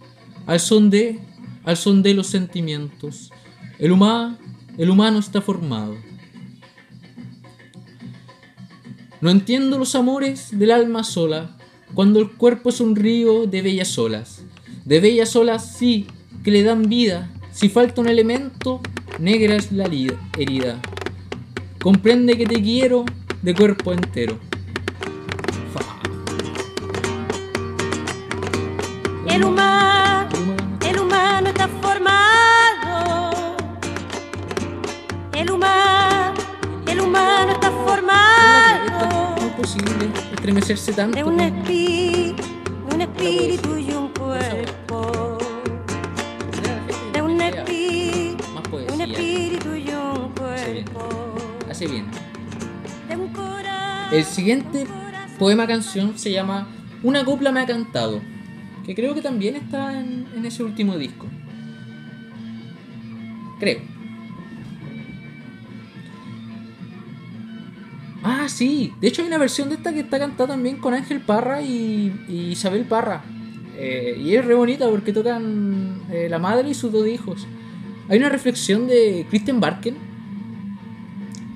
al 0.46 0.58
son 0.58 0.90
de, 0.90 1.20
al 1.64 1.76
son 1.76 2.02
de 2.02 2.14
los 2.14 2.26
sentimientos. 2.26 3.30
El, 3.78 3.92
huma- 3.92 4.38
el 4.78 4.90
humano 4.90 5.18
está 5.18 5.40
formado. 5.40 5.94
No 9.20 9.30
entiendo 9.30 9.78
los 9.78 9.94
amores 9.94 10.58
del 10.58 10.72
alma 10.72 11.04
sola, 11.04 11.56
cuando 11.94 12.18
el 12.18 12.32
cuerpo 12.32 12.70
es 12.70 12.80
un 12.80 12.96
río 12.96 13.46
de 13.46 13.62
bellas 13.62 13.96
olas. 13.98 14.42
De 14.84 14.98
bellas 14.98 15.36
olas 15.36 15.76
sí, 15.76 16.06
que 16.42 16.50
le 16.50 16.64
dan 16.64 16.88
vida. 16.88 17.30
Si 17.52 17.68
falta 17.68 18.00
un 18.00 18.08
elemento, 18.08 18.80
negra 19.18 19.56
es 19.56 19.72
la 19.72 19.84
herida. 20.38 20.80
Comprende 21.80 22.36
que 22.36 22.46
te 22.46 22.62
quiero 22.62 23.04
de 23.42 23.54
cuerpo 23.54 23.92
entero. 23.92 24.38
El 29.28 29.44
humano, 29.44 30.28
El 30.86 30.98
humano 30.98 31.48
está 31.48 31.68
formado. 31.80 33.56
El 35.34 35.50
humano, 35.50 36.34
el 36.86 37.00
humano 37.00 37.52
está 37.52 37.68
Es 37.68 37.74
formado 37.74 39.36
muy 39.40 39.50
posible 39.50 40.10
estremecerse 40.32 40.92
tanto. 40.92 41.16
de 41.16 41.24
un 41.24 41.40
espíritu, 41.40 42.42
de 42.88 42.94
un 42.94 43.00
espíritu 43.00 43.76
y 43.78 43.92
un 43.92 44.08
cuerpo. 44.08 45.31
El 54.12 54.24
siguiente 54.24 54.86
poema 55.38 55.66
canción 55.66 56.18
se 56.18 56.30
llama 56.30 56.68
Una 57.02 57.24
copla 57.24 57.50
me 57.50 57.60
ha 57.60 57.66
cantado, 57.66 58.20
que 58.84 58.94
creo 58.94 59.14
que 59.14 59.22
también 59.22 59.56
está 59.56 59.98
en, 59.98 60.26
en 60.36 60.44
ese 60.44 60.62
último 60.62 60.98
disco. 60.98 61.26
Creo. 63.58 63.80
Ah, 68.22 68.48
sí. 68.48 68.92
De 69.00 69.08
hecho 69.08 69.22
hay 69.22 69.28
una 69.28 69.38
versión 69.38 69.68
de 69.68 69.76
esta 69.76 69.92
que 69.92 70.00
está 70.00 70.18
cantada 70.18 70.50
también 70.50 70.76
con 70.76 70.94
Ángel 70.94 71.20
Parra 71.20 71.62
y, 71.62 72.12
y 72.28 72.50
Isabel 72.52 72.84
Parra. 72.84 73.22
Eh, 73.76 74.20
y 74.22 74.36
es 74.36 74.44
re 74.44 74.54
bonita 74.54 74.88
porque 74.88 75.12
tocan 75.12 76.02
eh, 76.10 76.28
la 76.30 76.38
madre 76.38 76.68
y 76.68 76.74
sus 76.74 76.92
dos 76.92 77.06
hijos. 77.06 77.46
Hay 78.08 78.18
una 78.18 78.28
reflexión 78.28 78.86
de 78.86 79.26
Kristen 79.28 79.58
Barken 79.58 80.11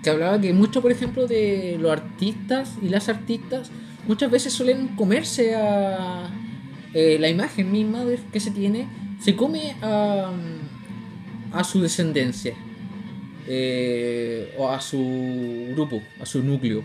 que 0.07 0.11
hablaba 0.11 0.41
que 0.41 0.53
mucho, 0.53 0.83
por 0.83 0.93
ejemplo, 0.93 1.27
de 1.27 1.79
los 1.81 1.91
artistas 1.91 2.77
y 2.81 2.91
las 2.91 3.09
artistas 3.09 3.73
muchas 4.07 4.31
veces 4.31 4.53
suelen 4.53 4.95
comerse 4.95 5.57
a 5.57 6.31
eh, 6.95 7.17
la 7.19 7.29
imagen 7.29 7.73
misma 7.73 8.05
que 8.33 8.39
se 8.39 8.53
tiene, 8.53 8.87
se 9.21 9.35
come 9.35 9.75
a, 9.83 10.31
a 11.51 11.65
su 11.65 11.83
descendencia 11.83 12.55
eh, 13.49 14.55
o 14.57 14.71
a 14.71 14.81
su 14.81 15.71
grupo, 15.73 16.01
a 16.21 16.25
su 16.25 16.41
núcleo. 16.41 16.85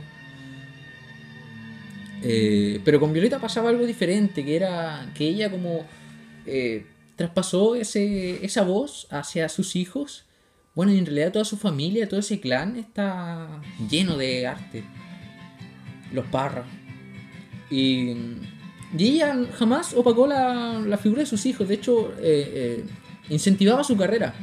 Eh, 2.23 2.81
pero 2.83 2.99
con 2.99 3.13
Violeta 3.13 3.37
pasaba 3.37 3.69
algo 3.69 3.85
diferente, 3.85 4.43
que 4.43 4.55
era 4.55 5.11
que 5.13 5.27
ella 5.27 5.51
como 5.51 5.85
traspasó 7.15 7.75
ese, 7.75 8.43
esa 8.43 8.63
voz 8.63 9.05
hacia 9.11 9.47
sus 9.47 9.75
hijos. 9.75 10.25
Bueno, 10.73 10.93
y 10.93 10.97
en 10.97 11.05
realidad 11.05 11.33
toda 11.33 11.45
su 11.45 11.57
familia, 11.57 12.07
todo 12.07 12.19
ese 12.19 12.39
clan 12.39 12.77
está 12.77 13.61
lleno 13.89 14.17
de 14.17 14.47
arte. 14.47 14.83
Los 16.13 16.25
parras. 16.27 16.65
Y, 17.69 18.15
y 18.97 19.07
ella 19.07 19.35
jamás 19.57 19.93
opacó 19.93 20.27
la, 20.27 20.79
la 20.79 20.97
figura 20.97 21.21
de 21.21 21.25
sus 21.25 21.45
hijos. 21.45 21.67
De 21.67 21.75
hecho, 21.75 22.13
eh, 22.19 22.83
eh, 22.83 22.85
incentivaba 23.29 23.83
su 23.83 23.97
carrera. 23.97 24.33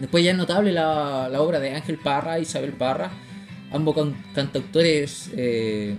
Después 0.00 0.24
ya 0.24 0.32
es 0.32 0.36
notable 0.36 0.72
la, 0.72 1.28
la 1.28 1.40
obra 1.40 1.60
de 1.60 1.74
Ángel 1.74 1.98
Parra 1.98 2.40
Isabel 2.40 2.72
Parra, 2.72 3.10
ambos 3.72 3.94
can- 3.94 4.16
cantautores 4.34 5.30
eh, 5.36 5.96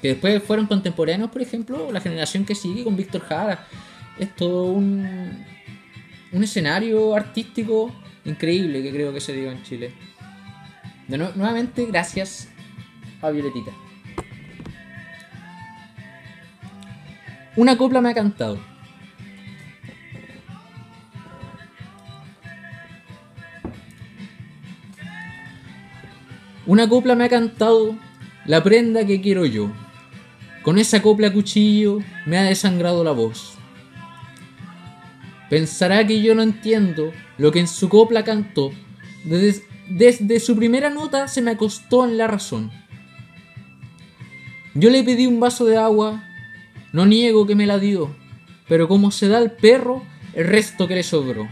que 0.00 0.08
después 0.08 0.42
fueron 0.42 0.66
contemporáneos, 0.66 1.30
por 1.30 1.42
ejemplo, 1.42 1.92
la 1.92 2.00
generación 2.00 2.44
que 2.44 2.54
sigue 2.54 2.82
con 2.84 2.96
Víctor 2.96 3.20
Jara. 3.22 3.66
Es 4.18 4.34
todo 4.34 4.64
un, 4.64 5.44
un 6.34 6.42
escenario 6.42 7.14
artístico 7.14 7.90
increíble 8.24 8.82
que 8.82 8.90
creo 8.92 9.12
que 9.14 9.20
se 9.20 9.32
dio 9.32 9.50
en 9.50 9.62
Chile. 9.62 9.92
De 11.08 11.18
nue- 11.18 11.34
nuevamente, 11.34 11.86
gracias 11.86 12.48
a 13.22 13.30
Violetita. 13.30 13.70
Una 17.56 17.76
copla 17.76 18.00
me 18.00 18.10
ha 18.10 18.14
cantado. 18.14 18.58
Una 26.66 26.88
copla 26.88 27.14
me 27.14 27.24
ha 27.24 27.28
cantado 27.28 27.96
la 28.46 28.62
prenda 28.62 29.06
que 29.06 29.20
quiero 29.20 29.44
yo. 29.44 29.70
Con 30.62 30.78
esa 30.78 31.02
copla 31.02 31.32
cuchillo 31.32 31.98
me 32.26 32.38
ha 32.38 32.42
desangrado 32.42 33.04
la 33.04 33.12
voz. 33.12 33.53
Pensará 35.54 36.04
que 36.04 36.20
yo 36.20 36.34
no 36.34 36.42
entiendo 36.42 37.12
lo 37.38 37.52
que 37.52 37.60
en 37.60 37.68
su 37.68 37.88
copla 37.88 38.24
cantó. 38.24 38.72
Desde, 39.24 39.62
desde 39.88 40.40
su 40.40 40.56
primera 40.56 40.90
nota 40.90 41.28
se 41.28 41.42
me 41.42 41.52
acostó 41.52 42.04
en 42.04 42.18
la 42.18 42.26
razón. 42.26 42.72
Yo 44.74 44.90
le 44.90 45.04
pedí 45.04 45.28
un 45.28 45.38
vaso 45.38 45.64
de 45.64 45.76
agua, 45.76 46.24
no 46.92 47.06
niego 47.06 47.46
que 47.46 47.54
me 47.54 47.66
la 47.66 47.78
dio, 47.78 48.16
pero 48.66 48.88
como 48.88 49.12
se 49.12 49.28
da 49.28 49.38
al 49.38 49.52
perro, 49.52 50.02
el 50.32 50.48
resto 50.48 50.88
que 50.88 50.96
le 50.96 51.04
sobró. 51.04 51.48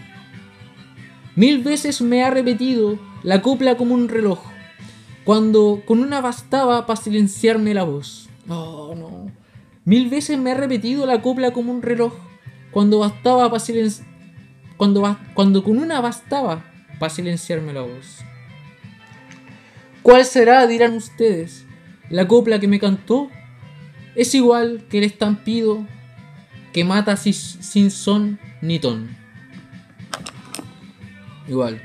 Mil 1.36 1.62
veces 1.62 2.02
me 2.02 2.24
ha 2.24 2.30
repetido 2.30 2.98
la 3.22 3.40
copla 3.40 3.76
como 3.76 3.94
un 3.94 4.08
reloj, 4.08 4.40
cuando 5.22 5.84
con 5.86 6.00
una 6.00 6.20
bastaba 6.20 6.86
para 6.86 7.00
silenciarme 7.00 7.72
la 7.72 7.84
voz. 7.84 8.28
Oh, 8.48 8.96
no. 8.96 9.30
Mil 9.84 10.10
veces 10.10 10.40
me 10.40 10.50
ha 10.50 10.54
repetido 10.54 11.06
la 11.06 11.22
copla 11.22 11.52
como 11.52 11.70
un 11.70 11.82
reloj, 11.82 12.14
cuando 12.72 12.98
bastaba 12.98 13.48
para 13.48 13.60
silenciar... 13.60 14.08
Cuando, 14.76 15.16
cuando 15.34 15.62
con 15.62 15.78
una 15.78 16.00
bastaba 16.00 16.64
para 16.98 17.10
silenciarme 17.10 17.72
la 17.72 17.82
voz. 17.82 18.18
¿Cuál 20.02 20.24
será, 20.24 20.66
dirán 20.66 20.94
ustedes? 20.94 21.64
La 22.10 22.26
copla 22.26 22.58
que 22.58 22.66
me 22.66 22.80
cantó 22.80 23.30
es 24.16 24.34
igual 24.34 24.84
que 24.90 24.98
el 24.98 25.04
estampido 25.04 25.86
que 26.72 26.82
mata 26.84 27.16
si- 27.16 27.32
sin 27.32 27.90
son 27.92 28.40
ni 28.60 28.80
ton. 28.80 29.16
Igual. 31.46 31.80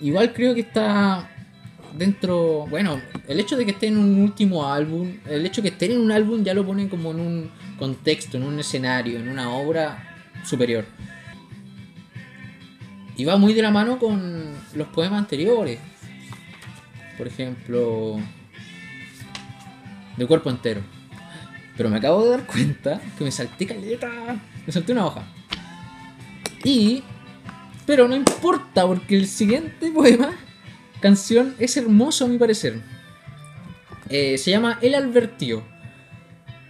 Igual 0.00 0.32
creo 0.32 0.54
que 0.54 0.60
está 0.60 1.28
dentro. 1.96 2.66
Bueno, 2.68 3.00
el 3.26 3.40
hecho 3.40 3.56
de 3.56 3.64
que 3.64 3.72
esté 3.72 3.88
en 3.88 3.98
un 3.98 4.20
último 4.22 4.70
álbum, 4.70 5.14
el 5.26 5.44
hecho 5.46 5.62
de 5.62 5.70
que 5.70 5.74
esté 5.74 5.92
en 5.92 6.00
un 6.00 6.12
álbum 6.12 6.44
ya 6.44 6.54
lo 6.54 6.64
pone 6.64 6.88
como 6.88 7.10
en 7.10 7.20
un 7.20 7.50
contexto, 7.78 8.36
en 8.36 8.44
un 8.44 8.58
escenario, 8.58 9.18
en 9.18 9.28
una 9.28 9.50
obra 9.50 10.16
superior. 10.44 10.84
Y 13.16 13.24
va 13.24 13.36
muy 13.36 13.52
de 13.54 13.62
la 13.62 13.70
mano 13.70 13.98
con 13.98 14.54
los 14.74 14.88
poemas 14.88 15.20
anteriores. 15.20 15.78
Por 17.16 17.28
ejemplo, 17.28 18.18
de 20.16 20.26
cuerpo 20.26 20.50
entero. 20.50 20.80
Pero 21.76 21.88
me 21.88 21.96
acabo 21.98 22.24
de 22.24 22.30
dar 22.30 22.46
cuenta 22.46 23.00
que 23.16 23.24
me 23.24 23.30
salté 23.30 23.66
caleta. 23.66 24.10
Me 24.66 24.72
salté 24.72 24.92
una 24.92 25.06
hoja. 25.06 25.22
Y. 26.64 27.02
Pero 27.86 28.08
no 28.08 28.16
importa, 28.16 28.86
porque 28.86 29.14
el 29.14 29.26
siguiente 29.26 29.90
poema, 29.90 30.32
canción, 31.00 31.54
es 31.58 31.76
hermoso 31.76 32.24
a 32.24 32.28
mi 32.28 32.38
parecer. 32.38 32.80
Eh, 34.08 34.38
se 34.38 34.50
llama 34.50 34.78
El 34.80 34.94
Albertío. 34.94 35.62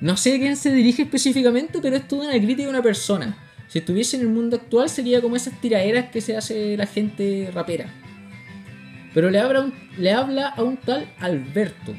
No 0.05 0.17
sé 0.19 0.35
a 0.35 0.39
quién 0.39 0.55
se 0.57 0.71
dirige 0.71 1.03
específicamente, 1.03 1.79
pero 1.81 1.97
es 1.97 2.07
toda 2.07 2.29
una 2.29 2.39
crítica 2.39 2.67
a 2.69 2.71
una 2.71 2.83
persona. 2.83 3.37
Si 3.69 3.79
estuviese 3.79 4.17
en 4.17 4.23
el 4.23 4.29
mundo 4.29 4.57
actual, 4.57 4.89
sería 4.91 5.23
como 5.23 5.35
esas 5.35 5.59
tiraderas 5.61 6.11
que 6.11 6.21
se 6.21 6.37
hace 6.37 6.77
la 6.77 6.87
gente 6.87 7.51
rapera. 7.55 7.87
Pero 9.15 9.31
le 9.31 9.39
habla, 9.41 9.61
un- 9.61 9.75
le 9.97 10.13
habla 10.13 10.49
a 10.49 10.63
un 10.63 10.77
tal 10.77 11.09
Alberto. 11.19 11.95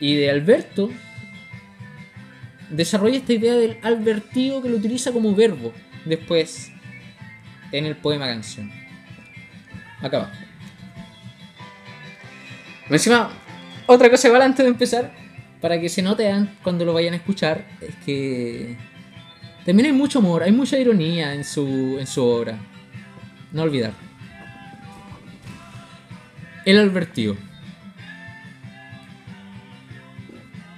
Y 0.00 0.14
de 0.14 0.30
Alberto 0.30 0.90
desarrolla 2.70 3.18
esta 3.18 3.34
idea 3.34 3.54
del 3.54 3.76
albertío 3.82 4.62
que 4.62 4.70
lo 4.70 4.76
utiliza 4.76 5.12
como 5.12 5.34
verbo. 5.34 5.72
Después. 6.06 6.72
en 7.72 7.84
el 7.86 7.94
poema 7.94 8.26
canción. 8.26 8.68
Acá 10.00 10.18
va. 10.20 10.32
Encima, 12.88 13.30
otra 13.86 14.10
cosa 14.10 14.26
igual 14.26 14.42
antes 14.42 14.64
de 14.64 14.70
empezar, 14.70 15.12
para 15.60 15.80
que 15.80 15.88
se 15.88 16.02
note 16.02 16.30
cuando 16.62 16.84
lo 16.84 16.94
vayan 16.94 17.14
a 17.14 17.16
escuchar, 17.16 17.66
es 17.80 17.94
que 18.04 18.76
también 19.64 19.86
hay 19.86 19.92
mucho 19.92 20.20
humor, 20.20 20.42
hay 20.42 20.52
mucha 20.52 20.78
ironía 20.78 21.34
en 21.34 21.44
su, 21.44 21.96
en 21.98 22.06
su 22.06 22.24
obra. 22.24 22.58
No 23.52 23.62
olvidar. 23.62 23.92
El 26.64 26.78
advertido. 26.78 27.36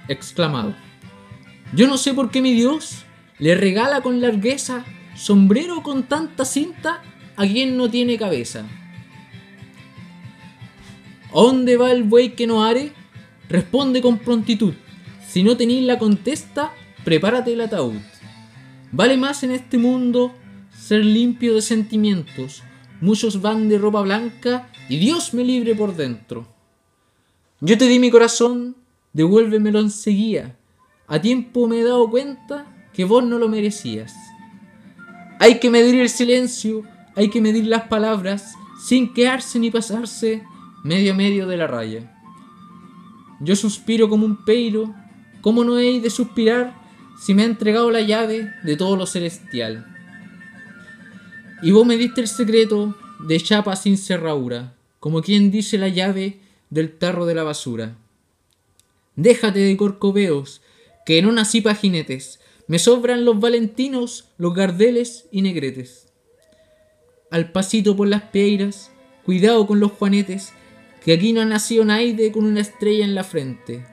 Exclamado. 0.07 0.75
Yo 1.73 1.87
no 1.87 1.97
sé 1.97 2.13
por 2.13 2.29
qué 2.29 2.41
mi 2.41 2.53
Dios 2.53 3.05
le 3.39 3.55
regala 3.55 4.01
con 4.01 4.21
largueza 4.21 4.85
sombrero 5.15 5.81
con 5.83 6.03
tanta 6.03 6.45
cinta 6.45 7.01
a 7.35 7.45
quien 7.45 7.77
no 7.77 7.89
tiene 7.89 8.17
cabeza. 8.17 8.65
¿A 11.29 11.41
dónde 11.41 11.77
va 11.77 11.91
el 11.91 12.03
buey 12.03 12.29
que 12.35 12.47
no 12.47 12.63
are? 12.63 12.91
Responde 13.49 14.01
con 14.01 14.19
prontitud. 14.19 14.73
Si 15.27 15.43
no 15.43 15.57
tenéis 15.57 15.83
la 15.83 15.99
contesta, 15.99 16.73
prepárate 17.03 17.53
el 17.53 17.61
ataúd. 17.61 17.95
Vale 18.91 19.17
más 19.17 19.43
en 19.43 19.51
este 19.51 19.77
mundo 19.77 20.33
ser 20.71 21.03
limpio 21.03 21.55
de 21.55 21.61
sentimientos. 21.61 22.63
Muchos 23.01 23.41
van 23.41 23.69
de 23.69 23.77
ropa 23.77 24.01
blanca 24.01 24.69
y 24.87 24.97
Dios 24.97 25.33
me 25.33 25.43
libre 25.43 25.75
por 25.75 25.95
dentro. 25.95 26.47
Yo 27.59 27.77
te 27.77 27.87
di 27.87 27.99
mi 27.99 28.11
corazón, 28.11 28.75
devuélvemelo 29.13 29.79
enseguida. 29.79 30.55
A 31.07 31.19
tiempo 31.21 31.67
me 31.67 31.79
he 31.79 31.83
dado 31.83 32.09
cuenta 32.09 32.65
que 32.93 33.05
vos 33.05 33.23
no 33.23 33.39
lo 33.39 33.49
merecías. 33.49 34.13
Hay 35.39 35.59
que 35.59 35.69
medir 35.69 35.99
el 35.99 36.09
silencio, 36.09 36.83
hay 37.15 37.29
que 37.29 37.41
medir 37.41 37.65
las 37.65 37.83
palabras, 37.83 38.53
sin 38.79 39.13
quedarse 39.13 39.59
ni 39.59 39.71
pasarse 39.71 40.43
medio 40.83 41.15
medio 41.15 41.47
de 41.47 41.57
la 41.57 41.67
raya. 41.67 42.12
Yo 43.43 43.57
suspiro 43.57 44.07
como 44.07 44.25
un 44.25 44.45
peiro, 44.45 44.95
¿cómo 45.41 45.65
no 45.65 45.77
he 45.77 45.99
de 45.99 46.09
suspirar 46.09 46.81
si 47.19 47.33
me 47.33 47.43
ha 47.43 47.45
entregado 47.45 47.91
la 47.91 47.99
llave 47.99 48.49
de 48.63 48.77
todo 48.77 48.95
lo 48.95 49.05
celestial? 49.05 49.85
Y 51.61 51.71
vos 51.71 51.85
me 51.85 51.97
diste 51.97 52.21
el 52.21 52.29
secreto 52.29 52.95
de 53.19 53.39
chapa 53.41 53.75
sin 53.75 53.97
cerradura, 53.97 54.75
como 55.01 55.21
quien 55.21 55.51
dice 55.51 55.77
la 55.77 55.89
llave 55.89 56.39
del 56.69 56.97
tarro 56.97 57.25
de 57.25 57.35
la 57.35 57.43
basura. 57.43 57.97
Déjate 59.17 59.59
de 59.59 59.75
corcoveos, 59.75 60.61
que 61.05 61.21
no 61.21 61.33
nací 61.33 61.59
pa' 61.59 61.75
jinetes, 61.75 62.39
me 62.67 62.79
sobran 62.79 63.25
los 63.25 63.41
valentinos, 63.41 64.29
los 64.37 64.53
gardeles 64.53 65.27
y 65.31 65.41
negretes. 65.41 66.07
Al 67.29 67.51
pasito 67.51 67.93
por 67.97 68.07
las 68.07 68.23
pieiras, 68.23 68.91
cuidado 69.25 69.67
con 69.67 69.81
los 69.81 69.91
juanetes, 69.91 70.53
que 71.03 71.13
aquí 71.13 71.33
no 71.33 71.41
ha 71.41 71.45
nacido 71.45 71.83
nadie 71.85 72.31
con 72.31 72.45
una 72.45 72.61
estrella 72.61 73.03
en 73.03 73.15
la 73.15 73.23
frente. 73.23 73.85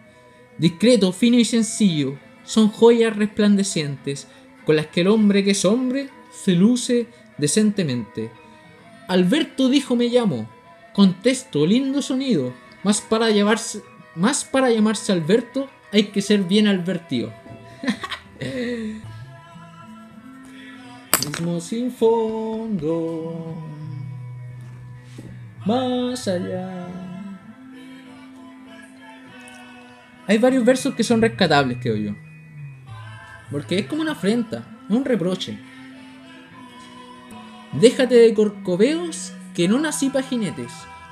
Discreto, 0.58 1.12
fino 1.12 1.38
y 1.38 1.44
sencillo, 1.44 2.18
son 2.44 2.68
joyas 2.68 3.16
resplandecientes, 3.16 4.28
con 4.64 4.76
las 4.76 4.86
que 4.86 5.00
el 5.00 5.08
hombre 5.08 5.42
que 5.42 5.52
es 5.52 5.64
hombre 5.64 6.08
se 6.30 6.52
luce 6.52 7.06
decentemente. 7.38 8.30
Alberto 9.08 9.68
dijo 9.68 9.96
me 9.96 10.08
llamo, 10.08 10.48
contesto, 10.92 11.66
lindo 11.66 12.02
sonido, 12.02 12.52
más 12.84 13.00
para 13.00 13.30
llamarse, 13.30 13.82
más 14.14 14.44
para 14.44 14.70
llamarse 14.70 15.12
Alberto 15.12 15.68
hay 15.92 16.04
que 16.04 16.22
ser 16.22 16.44
bien 16.44 16.68
advertido. 16.68 17.32
Mismo 21.26 21.60
sin 21.60 21.90
fondo, 21.90 23.54
más 25.66 26.28
allá. 26.28 26.99
Hay 30.30 30.38
varios 30.38 30.64
versos 30.64 30.94
que 30.94 31.02
son 31.02 31.20
rescatables, 31.20 31.78
creo 31.80 31.96
yo. 31.96 32.12
Porque 33.50 33.80
es 33.80 33.86
como 33.86 34.02
una 34.02 34.12
afrenta, 34.12 34.64
un 34.88 35.04
reproche. 35.04 35.58
Déjate 37.72 38.14
de 38.14 38.32
corcoveos 38.32 39.32
que 39.56 39.66
no 39.66 39.80
nací 39.80 40.08
pa' 40.08 40.22
jinetes. 40.22 40.70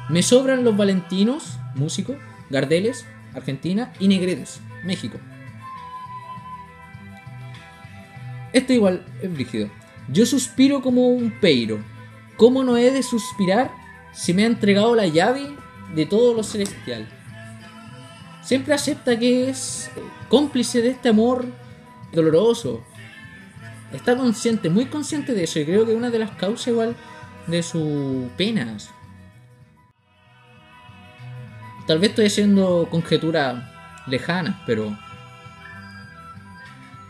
Me 0.08 0.22
sobran 0.22 0.62
los 0.62 0.76
valentinos, 0.76 1.58
músico, 1.74 2.16
Gardeles, 2.48 3.06
Argentina 3.34 3.92
y 3.98 4.06
Negretes, 4.06 4.60
México. 4.84 5.18
Este 8.52 8.74
igual 8.74 9.04
es 9.20 9.34
brígido. 9.34 9.68
Yo 10.12 10.26
suspiro 10.26 10.80
como 10.80 11.08
un 11.08 11.32
peiro. 11.40 11.80
¿Cómo 12.36 12.62
no 12.62 12.76
he 12.76 12.92
de 12.92 13.02
suspirar 13.02 13.72
si 14.12 14.32
me 14.32 14.44
ha 14.44 14.46
entregado 14.46 14.94
la 14.94 15.08
llave 15.08 15.56
de 15.96 16.06
todo 16.06 16.34
lo 16.34 16.44
celestial? 16.44 17.17
Siempre 18.48 18.72
acepta 18.72 19.18
que 19.18 19.50
es 19.50 19.90
cómplice 20.30 20.80
de 20.80 20.88
este 20.88 21.10
amor 21.10 21.44
doloroso. 22.14 22.82
Está 23.92 24.16
consciente, 24.16 24.70
muy 24.70 24.86
consciente 24.86 25.34
de 25.34 25.44
eso 25.44 25.58
y 25.58 25.66
creo 25.66 25.84
que 25.84 25.94
una 25.94 26.08
de 26.08 26.18
las 26.18 26.30
causas 26.30 26.68
igual 26.68 26.96
de 27.46 27.62
sus 27.62 28.30
penas. 28.38 28.88
Tal 31.86 31.98
vez 31.98 32.08
estoy 32.08 32.24
haciendo 32.24 32.88
conjeturas 32.90 33.62
lejanas, 34.06 34.56
pero 34.64 34.96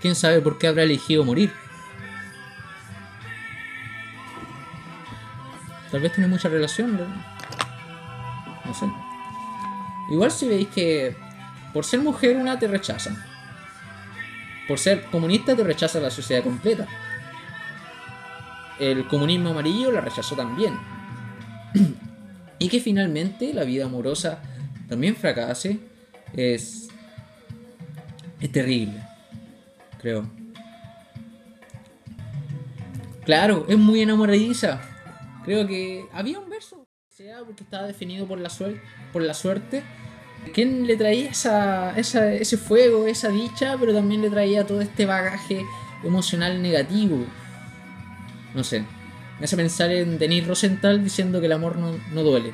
quién 0.01 0.17
sabe 0.17 0.41
por 0.41 0.59
qué 0.59 0.67
habrá 0.67 0.83
elegido 0.83 1.25
morir. 1.25 1.53
Tal 5.93 6.01
vez 6.01 6.13
tiene 6.13 6.27
mucha 6.27 6.49
relación, 6.49 6.97
¿no? 6.97 7.05
no 8.65 8.75
sé. 8.75 8.87
Igual 10.11 10.33
si 10.33 10.49
veis 10.49 10.67
que 10.67 11.28
por 11.73 11.85
ser 11.85 12.01
mujer 12.01 12.37
una 12.37 12.59
te 12.59 12.69
rechaza. 12.69 13.17
Por 14.67 14.79
ser 14.79 15.05
comunista 15.05 15.57
te 15.57 15.65
rechaza 15.65 16.01
la 16.01 16.11
sociedad 16.11 16.43
completa. 16.43 16.87
El 18.79 19.09
comunismo 19.09 19.51
amarillo 19.51 19.91
la 19.91 20.01
rechazó 20.01 20.37
también. 20.37 20.75
y 22.59 22.69
que 22.69 22.81
finalmente 22.81 23.53
la 23.55 23.65
vida 23.65 23.87
amorosa 23.87 24.41
también 24.89 25.17
fracase 25.17 25.79
es, 26.35 26.89
es 28.41 28.53
terrible, 28.53 29.03
creo. 30.01 30.29
Claro, 33.25 33.67
es 33.69 33.77
muy 33.77 34.01
enamoradiza. 34.01 34.81
Creo 35.45 35.67
que 35.67 36.07
había 36.13 36.39
un 36.39 36.49
verso, 36.49 36.87
sea 37.11 37.45
porque 37.45 37.63
estaba 37.63 37.87
definido 37.87 38.27
por 38.27 38.39
la, 38.39 38.51
por 39.13 39.23
la 39.23 39.35
suerte. 39.35 39.83
¿Quién 40.55 40.87
le 40.87 40.97
traía 40.97 41.31
esa, 41.31 41.97
esa, 41.99 42.33
ese 42.33 42.57
fuego, 42.57 43.07
esa 43.07 43.29
dicha, 43.29 43.77
pero 43.79 43.95
también 43.95 44.23
le 44.23 44.31
traía 44.31 44.67
todo 44.67 44.81
este 44.81 45.07
bagaje 45.07 45.65
emocional 46.03 46.61
negativo? 46.63 47.25
No 48.55 48.65
sé. 48.65 48.85
Me 49.39 49.45
hace 49.45 49.57
pensar 49.57 49.91
en 49.93 50.19
Denis 50.19 50.47
Rosenthal 50.47 51.05
diciendo 51.05 51.41
que 51.41 51.47
el 51.47 51.53
amor 51.53 51.77
no, 51.77 51.97
no 52.13 52.23
duele. 52.23 52.53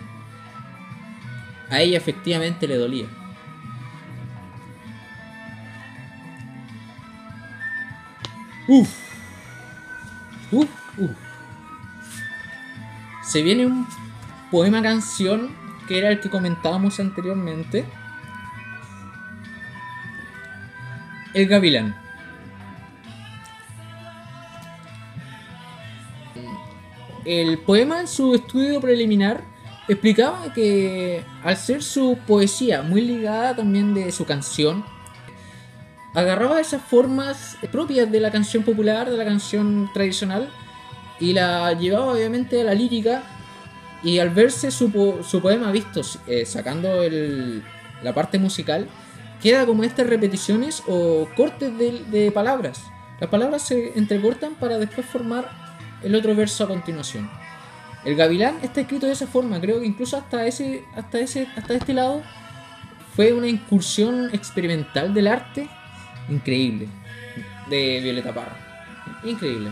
A 1.71 1.81
ella 1.81 1.97
efectivamente 1.97 2.69
le 2.69 2.77
dolía. 2.77 3.07
Uf. 8.69 8.89
Uf, 10.53 10.69
uf. 10.99 11.11
Se 13.23 13.43
viene 13.43 13.67
un 13.67 13.87
poema 14.51 14.83
canción 14.83 15.64
que 15.87 15.99
era 15.99 16.11
el 16.11 16.21
que 16.21 16.31
comentábamos 16.31 17.01
anteriormente. 17.01 17.85
El 21.35 21.49
Gavilán. 21.49 21.97
El 27.25 27.59
poema 27.59 28.01
en 28.01 28.09
su 28.09 28.35
estudio 28.35 28.81
preliminar 28.81 29.43
explicaba 29.89 30.53
que 30.53 31.25
al 31.43 31.57
ser 31.57 31.83
su 31.83 32.19
poesía 32.27 32.83
muy 32.83 33.01
ligada 33.01 33.57
también 33.57 33.95
de 33.95 34.13
su 34.13 34.25
canción, 34.25 34.85
agarraba 36.15 36.61
esas 36.61 36.83
formas 36.83 37.57
propias 37.73 38.11
de 38.11 38.21
la 38.21 38.31
canción 38.31 38.63
popular, 38.63 39.11
de 39.11 39.17
la 39.17 39.25
canción 39.25 39.91
tradicional, 39.93 40.49
y 41.21 41.33
la 41.33 41.73
llevaba 41.73 42.13
obviamente 42.13 42.61
a 42.61 42.65
la 42.65 42.75
lírica. 42.75 43.23
Y 44.05 44.19
al 44.19 44.31
verse 44.31 44.71
su, 44.71 44.93
po- 44.93 45.23
su 45.23 45.41
poema 45.41 45.73
visto 45.73 46.03
eh, 46.27 46.45
sacando 46.45 46.89
la 48.03 48.13
parte 48.13 48.39
musical, 48.39 48.87
queda 49.43 49.65
como 49.67 49.83
estas 49.83 50.07
repeticiones 50.07 50.83
o 50.87 51.29
cortes 51.37 51.77
de, 51.79 52.05
de 52.11 52.31
palabras. 52.31 52.83
Las 53.19 53.31
palabras 53.31 53.63
se 53.63 53.99
entrecortan 53.99 54.55
para 54.55 54.79
después 54.79 55.07
formar 55.07 55.51
el 56.03 56.15
otro 56.15 56.35
verso 56.35 56.65
a 56.65 56.69
continuación. 56.69 57.31
El 58.05 58.17
gavilán 58.17 58.59
está 58.63 58.83
escrito 58.83 59.07
de 59.07 59.13
esa 59.13 59.27
forma, 59.27 59.59
creo 59.61 59.81
que 59.81 59.87
incluso 59.87 60.19
hasta 60.19 60.47
ese, 60.47 60.85
hasta 60.95 61.19
ese, 61.21 61.49
hasta 61.57 61.73
este 61.75 61.95
lado 61.95 62.23
fue 63.17 63.33
una 63.33 63.49
incursión 63.49 64.29
experimental 64.35 65.15
del 65.15 65.29
arte 65.29 65.69
increíble 66.29 66.89
de 67.71 68.01
Violeta 68.03 68.35
Parra. 68.35 68.57
Increíble. 69.25 69.71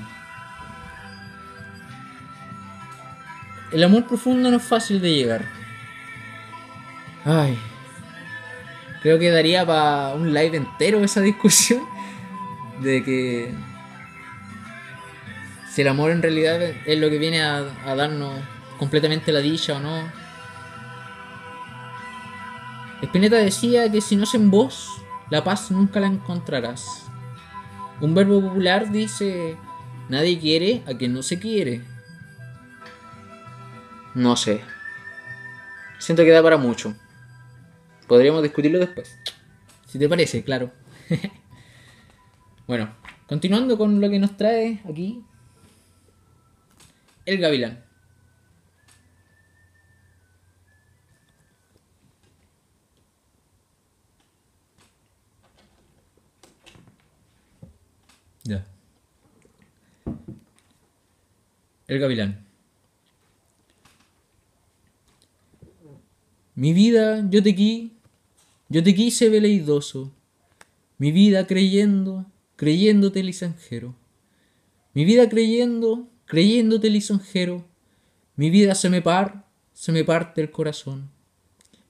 El 3.73 3.85
amor 3.85 4.07
profundo 4.07 4.51
no 4.51 4.57
es 4.57 4.63
fácil 4.63 5.01
de 5.01 5.15
llegar. 5.15 5.45
Ay. 7.25 7.59
Creo 9.03 9.19
que 9.19 9.31
daría 9.31 9.67
para 9.67 10.15
un 10.15 10.33
live 10.33 10.57
entero 10.57 11.03
esa 11.03 11.21
discusión 11.21 11.83
de 12.81 13.03
que 13.03 13.55
si 15.71 15.83
el 15.83 15.89
amor 15.89 16.11
en 16.11 16.23
realidad 16.23 16.61
es 16.63 16.99
lo 16.99 17.09
que 17.11 17.19
viene 17.19 17.43
a, 17.43 17.63
darnos 17.97 18.33
completamente 18.79 19.33
la 19.33 19.41
dicha 19.41 19.77
o 19.77 19.81
no. 19.81 20.23
Spinetta 23.03 23.37
decía 23.37 23.91
que 23.91 24.01
si 24.01 24.15
no 24.15 24.25
es 24.25 24.35
en 24.35 24.51
vos, 24.51 24.89
la 25.31 25.43
paz 25.43 25.71
nunca 25.71 25.99
la 25.99 26.07
encontrarás. 26.07 27.07
Un 28.01 28.15
verbo 28.15 28.41
popular 28.41 28.91
dice, 28.93 29.57
nadie 30.09 30.39
quiere 30.39 30.83
a 30.87 30.97
quien 30.97 31.13
no 31.15 31.23
se 31.23 31.39
quiere. 31.39 31.92
No 34.15 34.37
sé. 34.37 34.61
Siento 35.99 36.23
que 36.23 36.31
da 36.31 36.43
para 36.43 36.59
mucho. 36.59 36.95
Podríamos 38.07 38.43
discutirlo 38.43 38.79
después. 38.79 39.19
Si 39.87 39.99
te 39.99 40.09
parece, 40.09 40.45
claro. 40.45 40.71
bueno, 42.67 42.95
continuando 43.27 43.79
con 43.79 44.01
lo 44.01 44.11
que 44.11 44.19
nos 44.19 44.37
trae 44.37 44.83
aquí. 44.89 45.25
El 47.25 47.39
gavilán. 47.39 47.85
Ya. 58.45 58.67
El 61.87 61.99
gavilán. 61.99 62.52
Mi 66.63 66.73
vida, 66.73 67.29
yo 67.29 67.43
te 67.43 67.57
qui, 67.57 67.91
yo 68.69 68.85
te 68.85 68.95
quise 68.95 69.29
veleidoso. 69.29 70.13
Mi 70.97 71.11
vida 71.11 71.45
creyendo, 71.49 72.25
creyéndote 72.55 73.21
lisonjero. 73.25 73.97
Mi 74.95 75.05
vida 75.05 75.29
creyendo, 75.29 76.09
creyéndote 76.25 76.89
lisonjero. 76.89 77.67
Mi 78.37 78.49
vida 78.51 78.77
se 78.77 78.91
me 78.91 79.03
par, 79.03 79.45
se 79.73 79.91
me 79.91 80.05
parte 80.05 80.41
el 80.41 80.53
corazón. 80.53 81.11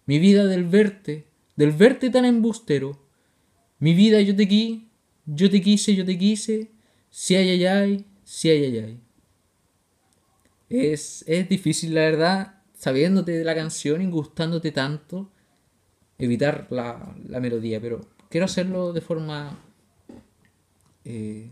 Mi 0.07 0.19
vida 0.19 0.47
del 0.47 0.65
verte, 0.65 1.27
del 1.55 1.73
verte 1.73 2.09
tan 2.09 2.25
embustero. 2.25 2.99
Mi 3.79 3.93
vida 3.93 4.23
yo 4.23 4.35
te 4.35 4.49
qui, 4.49 4.89
yo 5.27 5.51
te 5.51 5.61
quise, 5.61 5.95
yo 5.95 6.07
te 6.07 6.17
quise. 6.17 6.71
Si 7.11 7.35
ay 7.35 7.51
ay 7.51 7.67
ay, 7.67 8.07
si 8.25 8.49
ay 8.49 8.65
ay 8.65 8.79
ay. 8.79 9.01
Es, 10.71 11.27
es 11.29 11.47
difícil, 11.47 11.93
la 11.95 12.01
verdad, 12.01 12.62
sabiéndote 12.83 13.31
de 13.31 13.45
la 13.45 13.55
canción 13.55 14.03
y 14.03 14.11
gustándote 14.11 14.73
tanto, 14.73 15.31
evitar 16.19 16.67
la, 16.71 17.15
la 17.29 17.39
melodía, 17.39 17.81
pero 17.81 18.01
quiero 18.29 18.47
hacerlo 18.47 18.93
de 18.93 19.01
forma... 19.01 19.57
eh, 21.05 21.49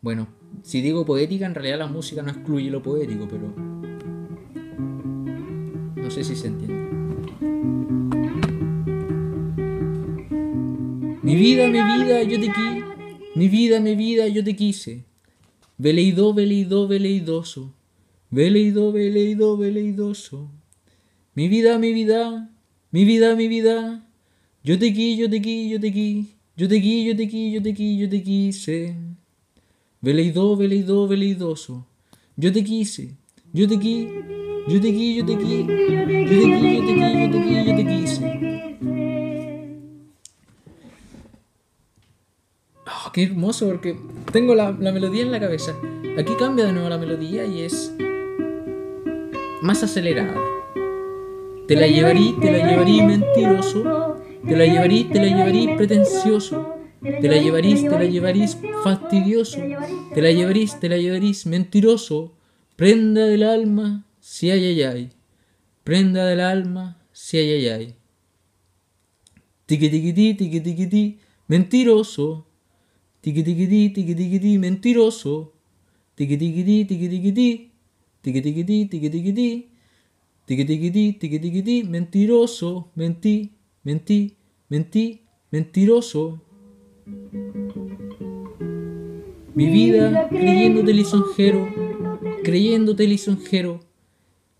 bueno, 0.00 0.28
si 0.62 0.82
digo 0.82 1.04
poética, 1.04 1.46
en 1.46 1.56
realidad 1.56 1.78
la 1.80 1.88
música 1.88 2.22
no 2.22 2.30
excluye 2.30 2.70
lo 2.70 2.80
poético, 2.80 3.26
pero... 3.28 3.52
No 5.96 6.10
sé 6.12 6.22
si 6.22 6.36
se 6.36 6.46
entiende. 6.46 6.88
Mi 11.22 11.34
vida, 11.34 11.66
mi 11.66 11.82
vida, 11.82 12.22
yo 12.22 12.38
te 12.38 12.52
qui. 12.52 12.84
Mi 13.34 13.48
vida, 13.48 13.80
mi 13.80 13.96
vida, 13.96 14.28
yo 14.28 14.44
te 14.44 14.54
quise. 14.54 15.06
Veleido, 15.76 16.32
veleido, 16.34 16.86
veleidoso. 16.86 17.74
Veleido, 18.34 18.90
veleido, 18.90 19.56
veleidoso. 19.56 20.50
Mi 21.36 21.46
vida, 21.46 21.78
mi 21.78 21.92
vida, 21.92 22.50
mi 22.90 23.04
vida, 23.04 23.36
mi 23.36 23.46
vida. 23.46 24.08
Yo 24.64 24.76
te 24.76 24.92
qui, 24.92 25.16
yo 25.16 25.30
te 25.30 25.40
qui, 25.40 25.70
yo 25.70 25.78
te 25.78 25.92
qui. 25.92 26.34
Yo 26.56 26.66
te 26.66 26.80
qui, 26.80 27.04
yo 27.06 27.14
te 27.14 27.28
qui, 27.28 27.52
yo 27.52 27.62
te 27.62 27.72
qui, 27.72 27.96
yo 27.96 28.08
te 28.08 28.22
quise. 28.24 28.96
Veleido, 30.00 30.56
veleido, 30.56 31.06
veleidoso. 31.06 31.86
Yo 32.36 32.50
te 32.52 32.64
quise. 32.64 33.14
Yo 33.52 33.68
te 33.68 33.78
qui. 33.78 34.08
Yo 34.66 34.80
te 34.80 34.92
qui, 34.92 35.14
yo 35.14 35.24
te 35.24 35.38
qui. 35.38 35.58
Yo 35.62 36.04
te 36.04 36.24
qui, 36.26 36.74
yo 36.74 36.82
te 36.86 36.94
qui, 36.98 37.04
yo 37.22 37.30
te 37.30 37.38
qui, 37.44 37.54
yo 37.66 37.76
te 37.76 37.84
quise. 37.86 38.24
Oh, 42.84 43.12
qué 43.12 43.22
hermoso 43.22 43.68
porque 43.68 43.96
tengo 44.32 44.56
la, 44.56 44.72
la 44.72 44.90
melodía 44.90 45.22
en 45.22 45.30
la 45.30 45.38
cabeza. 45.38 45.76
Aquí 46.18 46.32
cambia 46.36 46.64
de 46.66 46.72
nuevo 46.72 46.88
la 46.88 46.98
melodía 46.98 47.46
y 47.46 47.60
es 47.60 47.94
más 49.64 49.82
acelerada. 49.82 50.34
Te 51.66 51.74
la 51.74 51.86
llevarí, 51.86 52.34
te 52.38 52.52
la 52.52 52.68
llevarí 52.68 53.00
mentiroso. 53.00 54.18
Te 54.46 54.56
la 54.58 54.66
llevarí, 54.66 55.04
te 55.04 55.18
la 55.18 55.24
llevarí 55.24 55.74
pretencioso. 55.74 56.76
Te 57.00 57.26
la 57.28 57.38
llevarís, 57.38 57.80
te 57.80 57.88
la 57.88 58.04
llevarís 58.04 58.58
fastidioso. 58.82 59.58
Te 60.14 60.20
la 60.20 60.32
llevarís, 60.32 60.78
te 60.78 60.90
la 60.90 60.98
llevarís 60.98 61.46
mentiroso. 61.46 62.34
Prenda 62.76 63.24
del 63.24 63.42
alma, 63.42 64.04
si 64.20 64.50
ay 64.50 64.66
ay 64.66 64.82
ay. 64.82 65.10
Prenda 65.82 66.26
del 66.26 66.40
alma, 66.40 66.98
si 67.12 67.38
ay 67.38 67.52
ay 67.52 67.68
ay. 67.68 67.94
Tiki 69.64 69.88
tiki 69.88 70.12
ti, 70.12 70.34
tiki 70.34 70.60
tiki 70.60 70.86
ti, 70.88 71.18
mentiroso. 71.48 72.46
Tiki 73.22 73.42
tiki 73.42 73.66
ti, 73.66 73.88
tiki 73.94 74.14
tiki 74.14 74.38
ti, 74.40 74.58
mentiroso. 74.58 75.54
Tiki 76.16 76.36
tiki 76.36 76.64
ti, 76.64 76.84
tiki 76.84 77.73
tiki 78.32 78.40
ti. 78.42 78.44
Tiki 78.44 78.44
tiki 78.44 78.64
ti, 78.64 78.86
tiki 78.86 79.10
tiki 79.10 79.32
ti. 79.32 79.48
Tiki 80.46 80.64
tiki 80.64 80.90
ti, 80.90 81.12
tiki 81.20 81.38
tiki 81.38 81.62
ti, 81.62 81.76
mentiroso. 81.84 82.90
Mentí, 82.96 83.52
mentí, 83.84 84.36
mentí, 84.68 85.20
mentiroso. 85.50 86.40
Mi 89.54 89.66
vida 89.66 90.28
creyéndote 90.30 90.92
lisonjero, 90.92 91.68
creyéndote 92.42 93.06
lisonjero. 93.06 93.80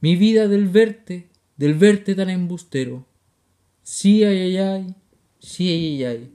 Mi 0.00 0.14
vida 0.14 0.46
del 0.46 0.68
verte, 0.68 1.31
del 1.57 1.74
verte 1.74 2.14
tan 2.14 2.31
embustero. 2.31 3.07
Sí, 3.83 4.22
ay, 4.22 4.38
ay, 4.38 4.57
ay, 4.59 4.94
sí, 5.40 5.68
ay, 5.68 5.85
ay, 5.87 6.05
ay. 6.05 6.31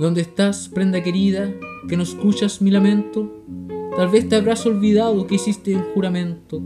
¿Dónde 0.00 0.22
estás, 0.22 0.68
prenda 0.68 1.00
querida, 1.02 1.54
que 1.88 1.96
no 1.96 2.02
escuchas 2.02 2.62
mi 2.62 2.70
lamento? 2.70 3.30
Tal 3.96 4.08
vez 4.08 4.28
te 4.28 4.36
habrás 4.36 4.64
olvidado 4.66 5.26
que 5.26 5.34
hiciste 5.34 5.74
un 5.74 5.84
juramento. 5.94 6.62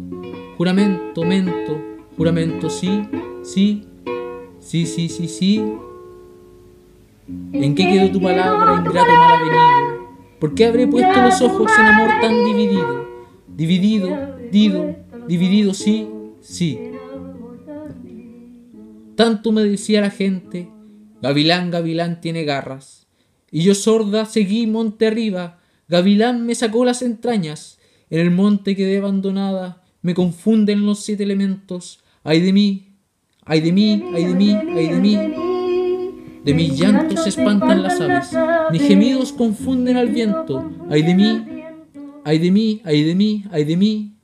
Juramento, 0.57 1.25
mento, 1.25 1.79
juramento, 2.17 2.71
sí, 2.71 3.03
sí, 3.43 3.85
sí, 4.61 4.87
sí, 4.87 5.09
sí, 5.09 5.29
sí. 5.29 5.65
¿En 7.53 7.75
qué 7.75 7.89
quedó 7.89 8.11
tu 8.13 8.21
palabra, 8.21 8.77
ingrato 8.77 9.13
mal 9.13 9.35
avenido? 9.35 10.07
¿Por 10.39 10.55
qué 10.55 10.67
habré 10.67 10.87
puesto 10.87 11.21
los 11.21 11.41
ojos 11.43 11.71
en 11.79 11.87
amor 11.87 12.11
tan 12.21 12.45
dividido? 12.45 13.07
Dividido, 13.49 14.37
dido, 14.53 14.97
dividido, 15.27 15.75
sí, 15.75 16.09
sí. 16.41 16.79
Tanto 19.17 19.51
me 19.51 19.63
decía 19.63 20.03
la 20.03 20.11
gente, 20.11 20.69
Gavilán, 21.23 21.71
Gavilán 21.71 22.21
tiene 22.21 22.45
garras. 22.45 23.06
Y 23.57 23.63
yo 23.63 23.75
sorda 23.75 24.27
seguí 24.27 24.67
monte 24.67 25.07
arriba, 25.07 25.61
Gavilán 25.89 26.45
me 26.45 26.55
sacó 26.55 26.85
las 26.85 27.01
entrañas, 27.01 27.79
en 28.11 28.21
el 28.21 28.31
monte 28.31 28.77
quedé 28.77 28.99
abandonada, 28.99 29.83
me 30.03 30.13
confunden 30.13 30.85
los 30.85 31.03
siete 31.03 31.23
elementos, 31.23 32.05
ay 32.23 32.43
de 32.43 32.53
mí, 32.53 32.99
ay 33.47 33.63
de 33.63 33.73
mí, 33.73 34.05
ay 34.15 34.27
de 34.27 34.35
mí, 34.35 34.51
ay 34.51 34.89
de 34.89 35.01
mí. 35.01 35.17
De 36.45 36.53
mis 36.53 36.79
llantos 36.79 37.27
espantan 37.27 37.83
las 37.83 37.99
aves, 37.99 38.29
mis 38.73 38.83
gemidos 38.83 39.33
confunden 39.33 39.97
al 39.97 40.09
viento, 40.09 40.71
ay 40.91 41.01
de 41.01 41.15
mí, 41.15 41.43
ay 42.25 42.39
de 42.39 42.51
mí, 42.51 42.83
ay 42.85 43.05
de 43.05 43.15
mí, 43.15 43.45
ay 43.51 43.65
de 43.65 43.77
mí. 43.79 44.17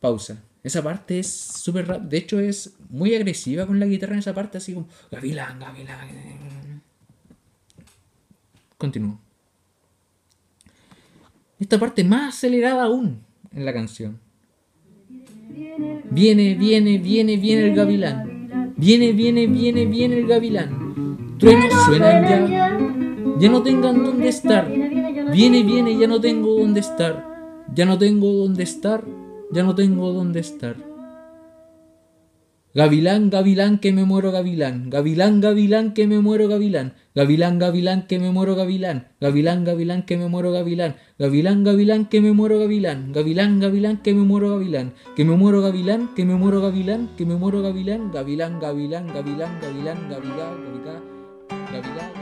Pausa. 0.00 0.42
Esa 0.62 0.82
parte 0.82 1.18
es 1.18 1.30
súper 1.30 2.00
De 2.00 2.16
hecho, 2.16 2.38
es 2.38 2.74
muy 2.88 3.14
agresiva 3.14 3.66
con 3.66 3.78
la 3.80 3.86
guitarra 3.86 4.14
en 4.14 4.20
esa 4.20 4.34
parte, 4.34 4.56
así 4.56 4.72
como 4.72 4.88
Gavilán, 5.10 5.58
Gavilán. 5.58 6.69
Continúo. 8.80 9.18
Esta 11.58 11.78
parte 11.78 12.02
más 12.02 12.34
acelerada 12.34 12.84
aún 12.84 13.20
en 13.52 13.66
la 13.66 13.74
canción. 13.74 14.18
Viene, 16.10 16.54
viene, 16.54 16.96
viene, 16.96 17.36
viene 17.36 17.68
el 17.68 17.74
gavilán. 17.74 18.72
Viene, 18.78 19.12
viene, 19.12 19.46
viene, 19.46 19.84
viene 19.84 20.18
el 20.20 20.26
gavilán. 20.26 21.36
Truenos 21.38 21.74
suenan 21.84 22.24
ya. 22.24 23.38
Ya 23.38 23.50
no 23.50 23.62
tengan 23.62 24.02
dónde 24.02 24.28
estar. 24.28 24.66
Viene, 24.66 25.62
viene, 25.62 25.98
ya 25.98 26.06
no 26.06 26.18
tengo 26.18 26.54
dónde 26.54 26.80
estar. 26.80 27.66
Ya 27.74 27.84
no 27.84 27.98
tengo 27.98 28.32
dónde 28.32 28.62
estar. 28.62 29.04
Ya 29.52 29.62
no 29.62 29.74
tengo 29.74 30.10
dónde 30.14 30.40
estar. 30.40 30.89
Gavilán, 32.72 33.30
gavilán, 33.30 33.78
que 33.80 33.92
me 33.92 34.04
muero 34.04 34.30
gavilán. 34.30 34.90
Gavilán, 34.90 35.40
gavilán, 35.40 35.92
que 35.92 36.06
me 36.06 36.20
muero 36.20 36.46
gavilán. 36.46 36.94
Gavilán, 37.16 37.58
gavilán, 37.58 38.06
que 38.06 38.20
me 38.20 38.30
muero 38.30 38.54
gavilán. 38.54 39.08
Gavilán, 39.20 39.64
gavilán, 39.64 40.04
que 40.04 40.16
me 40.16 40.28
muero 40.28 40.52
gavilán. 40.52 40.94
Gavilán, 41.18 41.64
gavilán, 41.64 42.06
que 42.06 42.20
me 42.20 42.30
muero 42.32 42.60
gavilán. 42.60 43.12
Gavilán, 43.12 43.58
gavilán, 43.58 43.96
que 43.96 44.14
me 44.14 44.22
muero 44.22 44.50
gavilán. 44.50 44.92
Que 45.16 45.24
me 45.24 45.34
muero 45.34 45.62
gavilán, 45.62 46.14
que 46.14 46.24
me 46.24 46.36
muero 46.36 46.60
gavilán, 46.60 47.10
que 47.16 47.26
me 47.26 47.34
muero 47.34 47.60
gavilán. 47.60 48.12
Gavilán, 48.12 48.60
gavilán, 48.60 49.08
gavilán, 49.08 49.58
gavilán, 49.60 50.08
gavilán, 50.08 50.62
gavilán, 50.62 51.02
gavilán, 51.72 52.19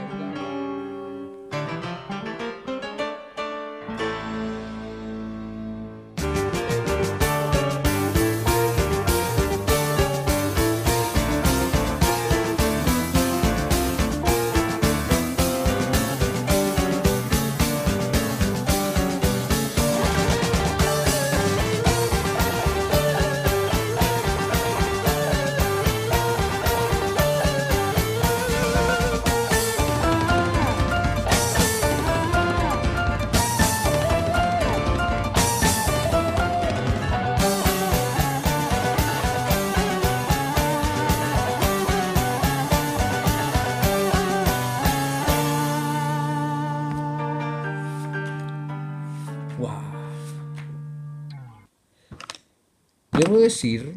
decir 53.49 53.95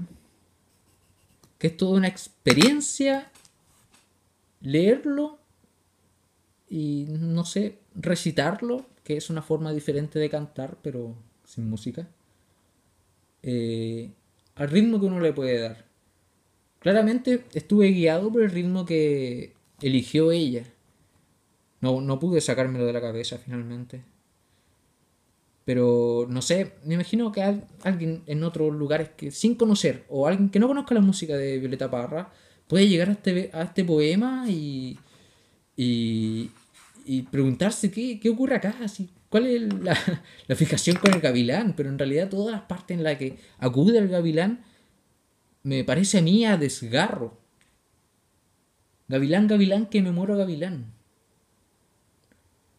que 1.59 1.68
es 1.68 1.76
toda 1.76 1.98
una 1.98 2.09
experiencia 2.09 3.30
leerlo 4.62 5.38
y 6.68 7.07
no 7.09 7.44
sé, 7.44 7.78
recitarlo, 7.94 8.86
que 9.05 9.16
es 9.16 9.28
una 9.28 9.42
forma 9.42 9.72
diferente 9.72 10.18
de 10.18 10.30
cantar, 10.30 10.78
pero 10.82 11.14
sin 11.44 11.68
música, 11.68 12.09
eh, 13.42 14.11
al 14.55 14.70
ritmo 14.70 14.98
que 14.98 15.07
uno 15.07 15.20
le 15.20 15.32
puede 15.32 15.61
dar. 15.61 15.84
Claramente 16.78 17.44
estuve 17.53 17.88
guiado 17.88 18.32
por 18.32 18.42
el 18.42 18.50
ritmo 18.50 18.86
que 18.86 19.53
eligió 19.82 20.32
ella. 20.32 20.64
No, 21.80 22.00
no 22.00 22.18
pude 22.18 22.40
sacármelo 22.40 22.86
de 22.86 22.92
la 22.92 23.00
cabeza 23.00 23.38
finalmente. 23.38 24.03
Pero 25.64 26.26
no 26.28 26.42
sé, 26.42 26.72
me 26.84 26.94
imagino 26.94 27.30
que 27.32 27.42
al- 27.42 27.66
alguien 27.82 28.22
en 28.26 28.42
otros 28.44 28.74
lugares 28.74 29.10
que 29.16 29.30
sin 29.30 29.54
conocer 29.54 30.04
o 30.08 30.26
alguien 30.26 30.50
que 30.50 30.58
no 30.58 30.68
conozca 30.68 30.94
la 30.94 31.00
música 31.00 31.36
de 31.36 31.58
Violeta 31.58 31.90
Parra 31.90 32.32
puede 32.66 32.88
llegar 32.88 33.08
a 33.10 33.12
este, 33.12 33.50
a 33.52 33.62
este 33.62 33.84
poema 33.84 34.46
y, 34.48 34.98
y, 35.76 36.50
y 37.04 37.22
preguntarse 37.22 37.90
qué, 37.90 38.18
qué 38.20 38.30
ocurre 38.30 38.56
acá, 38.56 38.74
así, 38.82 39.08
cuál 39.28 39.46
es 39.46 39.62
la, 39.82 39.96
la 40.48 40.56
fijación 40.56 40.96
con 40.96 41.12
el 41.14 41.20
gavilán, 41.20 41.74
pero 41.76 41.88
en 41.90 41.98
realidad 41.98 42.28
todas 42.28 42.52
las 42.52 42.62
partes 42.62 42.96
en 42.96 43.04
las 43.04 43.16
que 43.18 43.38
acude 43.58 43.98
el 43.98 44.08
gavilán 44.08 44.64
me 45.62 45.84
parece 45.84 46.18
a 46.18 46.22
mí 46.22 46.44
a 46.44 46.56
desgarro. 46.56 47.38
Gavilán, 49.08 49.46
gavilán, 49.46 49.86
que 49.86 50.02
me 50.02 50.10
muero 50.10 50.36
gavilán. 50.36 50.92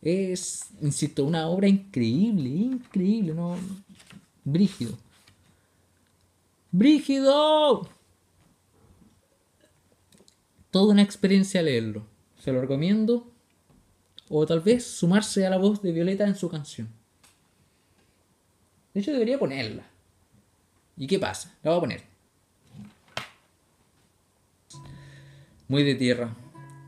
Es, 0.04 0.66
insisto, 0.82 1.24
una 1.24 1.47
obra 1.47 1.68
increíble, 1.70 2.49
increíble, 2.49 3.34
¿no? 3.34 3.56
Brígido. 4.43 4.97
¡Brígido! 6.72 7.88
Toda 10.72 10.91
una 10.91 11.04
experiencia 11.04 11.62
leerlo. 11.62 12.06
Se 12.38 12.51
lo 12.51 12.60
recomiendo. 12.60 13.32
O 14.28 14.45
tal 14.45 14.60
vez 14.60 14.86
sumarse 14.86 15.45
a 15.45 15.49
la 15.49 15.58
voz 15.58 15.82
de 15.82 15.93
Violeta 15.93 16.28
en 16.28 16.36
su 16.36 16.49
canción. 16.49 16.89
De 18.93 18.99
hecho, 18.99 19.14
debería 19.14 19.39
ponerla. 19.39 19.88
¿Y 20.97 21.08
qué 21.08 21.18
pasa? 21.18 21.56
La 21.64 21.72
voy 21.72 21.78
a 21.78 21.82
poner. 21.82 22.04
Muy 25.70 25.84
de 25.84 25.95
tierra. 25.95 26.36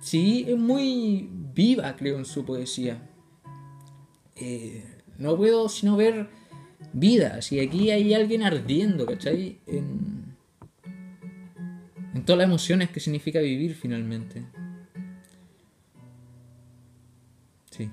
Sí, 0.06 0.46
es 0.48 0.56
muy 0.56 1.28
viva, 1.32 1.96
creo, 1.96 2.20
en 2.20 2.26
su 2.26 2.46
poesía. 2.46 3.10
Eh, 4.36 4.86
no 5.18 5.36
puedo 5.36 5.68
sino 5.68 5.98
ver 5.98 6.30
vida. 6.94 7.42
Si 7.42 7.60
aquí 7.60 7.90
hay 7.90 8.14
alguien 8.14 8.44
ardiendo, 8.44 9.08
¿cachai? 9.08 9.62
En, 9.66 10.36
en 12.14 12.24
todas 12.24 12.38
las 12.38 12.46
emociones 12.46 12.92
que 12.92 13.00
significa 13.00 13.40
vivir 13.40 13.74
finalmente. 13.74 14.46
Sí. 17.72 17.90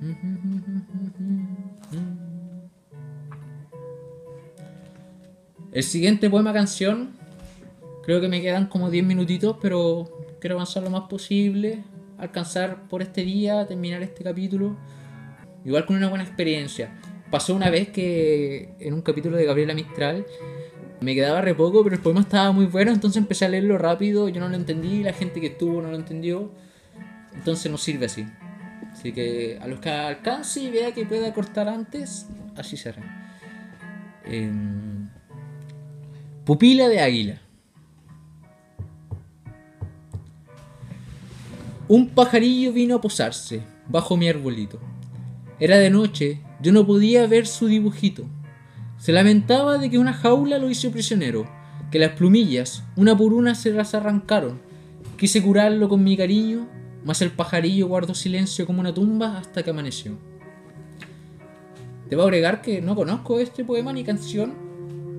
El 5.72 5.82
siguiente 5.82 6.30
poema 6.30 6.52
canción, 6.52 7.18
creo 8.02 8.20
que 8.20 8.28
me 8.28 8.40
quedan 8.40 8.66
como 8.66 8.90
10 8.90 9.04
minutitos, 9.04 9.56
pero 9.60 10.36
quiero 10.40 10.56
avanzar 10.56 10.82
lo 10.82 10.90
más 10.90 11.02
posible, 11.08 11.84
alcanzar 12.18 12.88
por 12.88 13.02
este 13.02 13.22
día, 13.22 13.66
terminar 13.66 14.02
este 14.02 14.24
capítulo, 14.24 14.76
igual 15.64 15.86
con 15.86 15.96
una 15.96 16.08
buena 16.08 16.24
experiencia. 16.24 16.98
Pasó 17.30 17.54
una 17.54 17.70
vez 17.70 17.88
que 17.88 18.74
en 18.80 18.94
un 18.94 19.02
capítulo 19.02 19.36
de 19.36 19.44
Gabriela 19.44 19.74
Mistral 19.74 20.26
me 21.00 21.14
quedaba 21.14 21.40
re 21.40 21.54
poco, 21.54 21.82
pero 21.82 21.96
el 21.96 22.02
poema 22.02 22.20
estaba 22.20 22.52
muy 22.52 22.66
bueno, 22.66 22.92
entonces 22.92 23.20
empecé 23.20 23.46
a 23.46 23.48
leerlo 23.48 23.78
rápido, 23.78 24.28
yo 24.28 24.40
no 24.40 24.48
lo 24.48 24.56
entendí, 24.56 25.02
la 25.02 25.12
gente 25.12 25.40
que 25.40 25.48
estuvo 25.48 25.80
no 25.80 25.90
lo 25.90 25.96
entendió, 25.96 26.50
entonces 27.34 27.70
no 27.70 27.78
sirve 27.78 28.06
así. 28.06 28.26
Así 28.92 29.12
que 29.12 29.58
a 29.60 29.66
los 29.66 29.80
que 29.80 29.88
alcance 29.88 30.60
y 30.60 30.70
vea 30.70 30.92
que 30.92 31.06
pueda 31.06 31.32
cortar 31.32 31.68
antes, 31.68 32.26
así 32.56 32.76
será. 32.76 33.02
Em, 34.24 35.08
Pupila 36.44 36.88
de 36.88 37.00
águila. 37.00 37.40
Un 41.90 42.10
pajarillo 42.10 42.72
vino 42.72 42.94
a 42.94 43.00
posarse 43.00 43.64
bajo 43.88 44.16
mi 44.16 44.28
arbolito. 44.28 44.78
Era 45.58 45.76
de 45.76 45.90
noche, 45.90 46.38
yo 46.62 46.70
no 46.70 46.86
podía 46.86 47.26
ver 47.26 47.48
su 47.48 47.66
dibujito. 47.66 48.26
Se 48.96 49.10
lamentaba 49.10 49.76
de 49.76 49.90
que 49.90 49.98
una 49.98 50.12
jaula 50.12 50.58
lo 50.58 50.70
hizo 50.70 50.92
prisionero, 50.92 51.50
que 51.90 51.98
las 51.98 52.12
plumillas, 52.12 52.84
una 52.94 53.16
por 53.16 53.32
una, 53.32 53.56
se 53.56 53.72
las 53.72 53.92
arrancaron. 53.94 54.60
Quise 55.16 55.42
curarlo 55.42 55.88
con 55.88 56.04
mi 56.04 56.16
cariño, 56.16 56.68
mas 57.04 57.22
el 57.22 57.32
pajarillo 57.32 57.88
guardó 57.88 58.14
silencio 58.14 58.66
como 58.66 58.78
una 58.78 58.94
tumba 58.94 59.38
hasta 59.38 59.64
que 59.64 59.70
amaneció. 59.70 60.16
Debo 62.08 62.22
agregar 62.22 62.62
que 62.62 62.80
no 62.80 62.94
conozco 62.94 63.40
este 63.40 63.64
poema 63.64 63.92
ni 63.92 64.04
canción, 64.04 64.54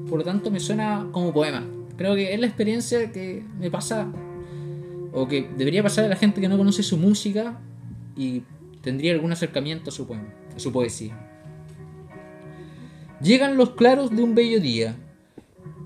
por 0.07 0.19
lo 0.19 0.23
tanto 0.23 0.49
me 0.49 0.61
suena 0.61 1.09
como 1.11 1.33
poema. 1.33 1.65
Creo 1.97 2.15
que 2.15 2.33
es 2.33 2.39
la 2.39 2.47
experiencia 2.47 3.11
que 3.11 3.43
me 3.59 3.69
pasa, 3.69 4.07
o 5.11 5.27
que 5.27 5.49
debería 5.57 5.83
pasar 5.83 6.05
a 6.05 6.09
la 6.09 6.15
gente 6.15 6.41
que 6.41 6.47
no 6.47 6.57
conoce 6.57 6.83
su 6.83 6.97
música 6.97 7.59
y 8.15 8.43
tendría 8.81 9.13
algún 9.13 9.31
acercamiento 9.31 9.89
a 9.89 9.93
su 9.93 10.07
poema, 10.07 10.33
a 10.55 10.59
su 10.59 10.71
poesía. 10.71 11.17
Llegan 13.21 13.57
los 13.57 13.71
claros 13.71 14.15
de 14.15 14.23
un 14.23 14.33
bello 14.33 14.59
día. 14.59 14.95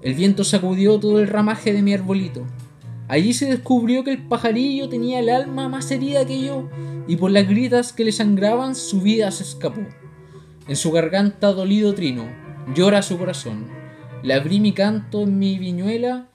El 0.02 0.14
viento 0.14 0.44
sacudió 0.44 1.00
todo 1.00 1.20
el 1.20 1.28
ramaje 1.28 1.74
de 1.74 1.82
mi 1.82 1.94
arbolito. 1.94 2.46
Allí 3.08 3.34
se 3.34 3.48
descubrió 3.48 4.04
que 4.04 4.12
el 4.12 4.28
pajarillo 4.28 4.90
tenía 4.90 5.20
el 5.20 5.30
alma 5.30 5.70
más 5.70 5.92
herida 5.92 6.26
que 6.26 6.42
yo, 6.42 6.70
y 7.08 7.18
por 7.18 7.32
las 7.32 7.48
gritas 7.48 7.94
que 7.94 8.04
le 8.04 8.12
sangraban 8.12 8.74
su 8.74 9.02
vida 9.02 9.30
se 9.32 9.44
escapó. 9.44 9.82
En 10.68 10.76
su 10.76 10.92
garganta 10.92 11.52
dolido 11.54 11.94
trino, 11.94 12.26
llora 12.74 13.02
su 13.02 13.18
corazón. 13.18 13.68
Le 14.24 14.34
abrí 14.34 14.60
mi 14.60 14.72
canto 14.72 15.24
en 15.24 15.38
mi 15.38 15.60
viñuela, 15.60 16.30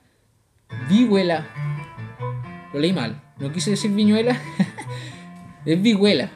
vihuela. 0.89 1.70
Lo 2.73 2.79
leí 2.79 2.93
mal, 2.93 3.21
no 3.37 3.51
quise 3.51 3.71
decir 3.71 3.91
viñuela, 3.91 4.39
es 5.65 5.81
vihuela. 5.81 6.29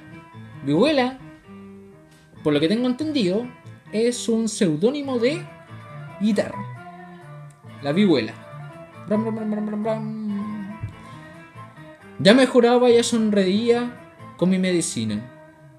Vihuela, 0.66 1.18
por 2.44 2.54
lo 2.54 2.60
que 2.60 2.68
tengo 2.68 2.88
entendido, 2.88 3.46
es 3.92 4.28
un 4.28 4.50
seudónimo 4.50 5.20
de 5.20 5.42
guitarra. 6.20 6.64
La 7.82 7.92
vihuela. 7.92 8.34
Bram, 9.08 9.24
bram, 9.24 9.84
bram. 9.84 10.80
Ya 12.20 12.34
mejoraba, 12.34 12.90
ya 12.90 13.04
sonreía 13.04 14.06
con 14.38 14.50
mi 14.50 14.58
medicina. 14.58 15.22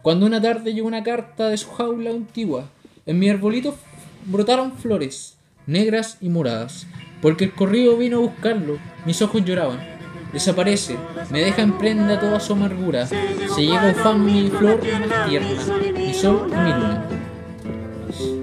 Cuando 0.02 0.26
una 0.26 0.40
tarde 0.40 0.72
llegó 0.72 0.86
una 0.86 1.02
carta 1.02 1.48
de 1.48 1.56
su 1.56 1.70
jaula 1.72 2.10
antigua. 2.10 2.68
En 3.06 3.18
mi 3.18 3.28
arbolito 3.28 3.76
brotaron 4.26 4.72
flores, 4.72 5.36
negras 5.66 6.18
y 6.20 6.28
moradas, 6.28 6.86
porque 7.20 7.44
el 7.44 7.52
corrido 7.52 7.96
vino 7.96 8.18
a 8.18 8.20
buscarlo, 8.20 8.78
mis 9.04 9.20
ojos 9.22 9.44
lloraban. 9.44 9.95
Desaparece, 10.32 10.96
me 11.30 11.40
deja 11.40 11.62
en 11.62 11.78
prenda 11.78 12.20
toda 12.20 12.38
su 12.40 12.52
amargura, 12.52 13.06
se 13.06 13.16
lleva 13.56 13.90
ufán 13.90 14.24
mi 14.24 14.50
flor 14.50 14.80
más 15.08 15.28
tierna, 15.28 15.76
mi 15.94 16.12
sol 16.12 16.50
y 16.50 16.56
mi 16.56 16.70
luna. 16.72 17.04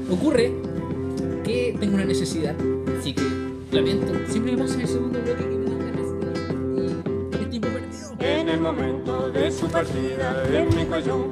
Ocurre 0.10 0.54
que 1.44 1.76
tengo 1.80 1.96
una 1.96 2.06
necesidad, 2.06 2.56
así 3.00 3.14
que 3.14 3.24
lamento, 3.72 4.14
siempre 4.28 4.56
me 4.56 4.64
pasa 4.64 4.82
el 4.82 4.88
segundo 4.88 5.20
bloque 5.20 5.44
que 5.44 5.58
me 5.58 5.66
dan 5.66 5.80
ganas 5.80 7.40
de... 7.40 7.46
tiempo 7.46 7.68
perdido. 7.70 8.16
En 8.20 8.50
el 8.50 8.60
momento 8.60 9.30
de 9.30 9.52
su 9.52 9.68
partida, 9.68 10.44
en 10.52 10.76
mi 10.76 10.86
cuello 10.86 11.18
un 11.18 11.32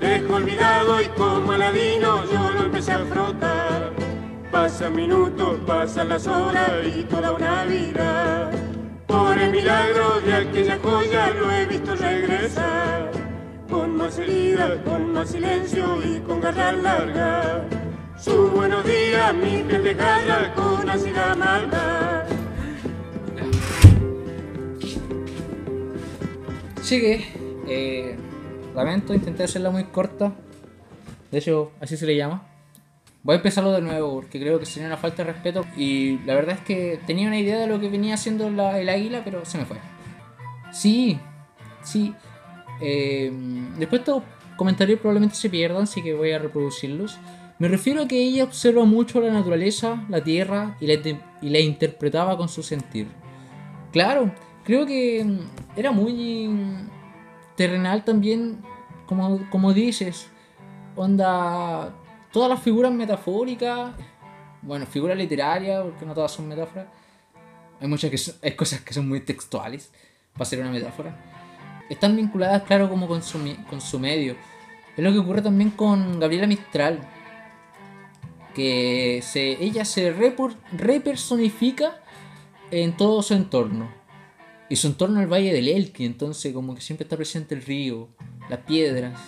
dejo 0.00 0.34
olvidado 0.34 1.00
y 1.00 1.06
como 1.16 1.52
aladino 1.52 2.24
yo 2.24 2.50
lo 2.50 2.64
empecé 2.64 2.92
a 2.92 2.98
frotar. 2.98 3.92
Pasan 4.50 4.94
minutos, 4.94 5.58
pasan 5.66 6.08
las 6.08 6.26
horas 6.26 6.70
y 6.94 7.04
toda 7.04 7.32
una 7.32 7.64
vida. 7.64 8.50
Por 9.12 9.38
el 9.38 9.50
milagro 9.50 10.22
de 10.22 10.32
aquella 10.32 10.78
joya 10.78 11.28
lo 11.34 11.52
he 11.52 11.66
visto 11.66 11.94
regresar. 11.94 13.10
Con 13.68 13.94
más 13.98 14.18
heridas, 14.18 14.78
con 14.86 15.12
más 15.12 15.28
silencio 15.28 15.98
y 16.02 16.18
con 16.20 16.40
garra 16.40 16.72
larga. 16.72 17.62
Su 18.16 18.50
buenos 18.52 18.82
días, 18.86 19.34
mi 19.34 19.62
piel 19.64 19.84
de 19.84 19.94
cara 19.94 20.54
con 20.54 20.88
ácida 20.88 21.34
maldad. 21.34 22.24
Sigue. 26.80 27.26
Eh, 27.68 28.16
lamento, 28.74 29.12
intenté 29.12 29.44
hacerla 29.44 29.68
muy 29.68 29.84
corta. 29.84 30.32
De 31.30 31.36
hecho, 31.36 31.72
así 31.80 31.98
se 31.98 32.06
le 32.06 32.16
llama. 32.16 32.51
Voy 33.24 33.34
a 33.34 33.36
empezarlo 33.36 33.72
de 33.72 33.80
nuevo 33.82 34.14
porque 34.14 34.40
creo 34.40 34.58
que 34.58 34.66
sería 34.66 34.88
una 34.88 34.96
falta 34.96 35.24
de 35.24 35.32
respeto. 35.32 35.64
Y 35.76 36.18
la 36.26 36.34
verdad 36.34 36.56
es 36.56 36.60
que 36.62 36.98
tenía 37.06 37.28
una 37.28 37.38
idea 37.38 37.58
de 37.58 37.66
lo 37.68 37.78
que 37.80 37.88
venía 37.88 38.14
haciendo 38.14 38.50
la- 38.50 38.78
el 38.80 38.88
águila, 38.88 39.22
pero 39.24 39.44
se 39.44 39.58
me 39.58 39.64
fue. 39.64 39.78
Sí, 40.72 41.18
sí. 41.84 42.14
Eh, 42.80 43.30
después 43.78 44.00
estos 44.00 44.22
comentarios 44.56 44.98
probablemente 45.00 45.36
se 45.36 45.48
pierdan, 45.50 45.82
así 45.84 46.02
que 46.02 46.14
voy 46.14 46.32
a 46.32 46.38
reproducirlos. 46.38 47.18
Me 47.58 47.68
refiero 47.68 48.02
a 48.02 48.08
que 48.08 48.20
ella 48.20 48.42
observa 48.44 48.84
mucho 48.84 49.20
la 49.20 49.32
naturaleza, 49.32 50.04
la 50.08 50.24
tierra 50.24 50.76
y 50.80 50.86
la, 50.88 50.94
y 51.42 51.48
la 51.50 51.60
interpretaba 51.60 52.36
con 52.36 52.48
su 52.48 52.62
sentir. 52.64 53.06
Claro, 53.92 54.32
creo 54.64 54.84
que 54.84 55.22
mm, 55.24 55.38
era 55.78 55.92
muy 55.92 56.58
terrenal 57.56 58.04
también, 58.04 58.58
como, 59.06 59.48
como 59.50 59.72
dices. 59.72 60.28
Onda, 60.96 61.94
todas 62.32 62.48
las 62.50 62.60
figuras 62.62 62.92
metafóricas, 62.92 63.92
bueno, 64.62 64.86
figuras 64.86 65.16
literarias, 65.16 65.82
porque 65.82 66.06
no 66.06 66.14
todas 66.14 66.32
son 66.32 66.48
metáforas. 66.48 66.86
Hay 67.80 67.88
muchas 67.88 68.10
que 68.10 68.18
son- 68.18 68.34
hay 68.42 68.52
cosas 68.56 68.80
que 68.80 68.94
son 68.94 69.08
muy 69.08 69.20
textuales 69.20 69.90
para 70.32 70.44
ser 70.44 70.60
una 70.60 70.70
metáfora. 70.70 71.16
Están 71.90 72.16
vinculadas, 72.16 72.62
claro, 72.62 72.88
como 72.88 73.06
con 73.08 73.22
su, 73.22 73.38
con 73.68 73.80
su 73.80 73.98
medio. 73.98 74.36
Es 74.96 75.02
lo 75.04 75.12
que 75.12 75.18
ocurre 75.18 75.42
también 75.42 75.70
con 75.70 76.20
Gabriela 76.20 76.46
Mistral. 76.46 77.00
Que 78.54 79.20
se, 79.22 79.62
ella 79.64 79.84
se 79.84 80.12
repersonifica 80.72 82.00
en 82.70 82.96
todo 82.96 83.22
su 83.22 83.34
entorno. 83.34 83.90
Y 84.68 84.76
su 84.76 84.86
entorno 84.88 85.18
es 85.20 85.24
el 85.24 85.32
Valle 85.32 85.52
del 85.52 85.68
Elqui, 85.68 86.04
entonces 86.06 86.52
como 86.54 86.74
que 86.74 86.80
siempre 86.80 87.04
está 87.04 87.16
presente 87.16 87.54
el 87.54 87.62
río, 87.62 88.08
las 88.48 88.60
piedras, 88.60 89.18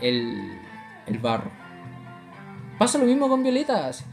el, 0.00 0.58
el 1.06 1.18
barro. 1.18 1.50
Pasa 2.78 2.98
lo 2.98 3.04
mismo 3.04 3.28
con 3.28 3.42
Violetas. 3.42 4.04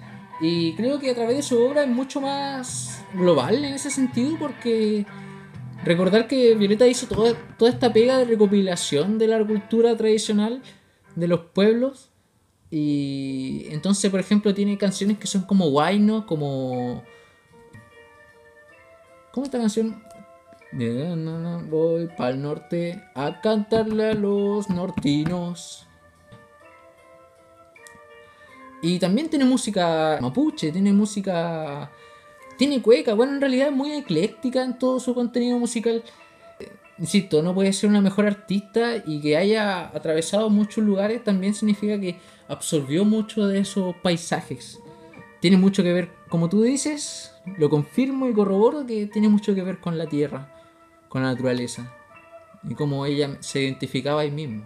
Y 0.41 0.73
creo 0.73 0.99
que 0.99 1.11
a 1.11 1.15
través 1.15 1.37
de 1.37 1.43
su 1.43 1.57
obra 1.63 1.83
es 1.83 1.87
mucho 1.87 2.19
más 2.19 3.03
global 3.13 3.63
en 3.63 3.73
ese 3.73 3.89
sentido 3.89 4.37
porque 4.37 5.05
recordar 5.83 6.27
que 6.27 6.55
Violeta 6.55 6.87
hizo 6.87 7.07
toda, 7.07 7.33
toda 7.57 7.71
esta 7.71 7.93
pega 7.93 8.17
de 8.17 8.25
recopilación 8.25 9.17
de 9.17 9.27
la 9.27 9.45
cultura 9.45 9.95
tradicional 9.95 10.61
de 11.15 11.27
los 11.27 11.41
pueblos. 11.53 12.09
Y 12.69 13.67
entonces, 13.69 14.11
por 14.11 14.19
ejemplo, 14.19 14.53
tiene 14.53 14.77
canciones 14.77 15.17
que 15.17 15.27
son 15.27 15.43
como 15.43 15.69
guayno, 15.69 16.25
como... 16.25 17.03
¿Cómo 19.31 19.45
esta 19.45 19.59
canción? 19.59 20.03
Voy 21.69 22.07
pa'l 22.17 22.41
norte 22.41 23.01
a 23.13 23.39
cantarle 23.39 24.09
a 24.09 24.13
los 24.13 24.69
nortinos. 24.69 25.87
Y 28.85 28.99
también 28.99 29.29
tiene 29.29 29.45
música 29.45 30.19
mapuche, 30.21 30.71
tiene 30.71 30.93
música. 30.93 31.89
Tiene 32.55 32.83
cueca, 32.83 33.15
bueno, 33.15 33.33
en 33.33 33.41
realidad 33.41 33.69
es 33.69 33.73
muy 33.73 33.93
ecléctica 33.93 34.63
en 34.63 34.77
todo 34.77 34.99
su 34.99 35.15
contenido 35.15 35.57
musical. 35.57 36.03
Eh, 36.59 36.71
Insisto, 36.99 37.41
no 37.41 37.55
puede 37.55 37.73
ser 37.73 37.89
una 37.89 37.99
mejor 37.99 38.27
artista 38.27 38.97
y 39.03 39.21
que 39.21 39.37
haya 39.37 39.87
atravesado 39.87 40.51
muchos 40.51 40.83
lugares 40.83 41.23
también 41.23 41.55
significa 41.55 41.99
que 41.99 42.19
absorbió 42.47 43.05
mucho 43.05 43.47
de 43.47 43.57
esos 43.57 43.95
paisajes. 44.03 44.79
Tiene 45.39 45.57
mucho 45.57 45.81
que 45.81 45.91
ver, 45.91 46.11
como 46.29 46.47
tú 46.47 46.61
dices, 46.61 47.33
lo 47.57 47.71
confirmo 47.71 48.27
y 48.27 48.33
corroboro 48.33 48.85
que 48.85 49.07
tiene 49.07 49.29
mucho 49.29 49.55
que 49.55 49.63
ver 49.63 49.79
con 49.79 49.97
la 49.97 50.05
tierra, 50.05 50.55
con 51.09 51.23
la 51.23 51.29
naturaleza 51.29 51.91
y 52.69 52.75
cómo 52.75 53.07
ella 53.07 53.37
se 53.39 53.63
identificaba 53.63 54.21
ahí 54.21 54.31
mismo. 54.31 54.63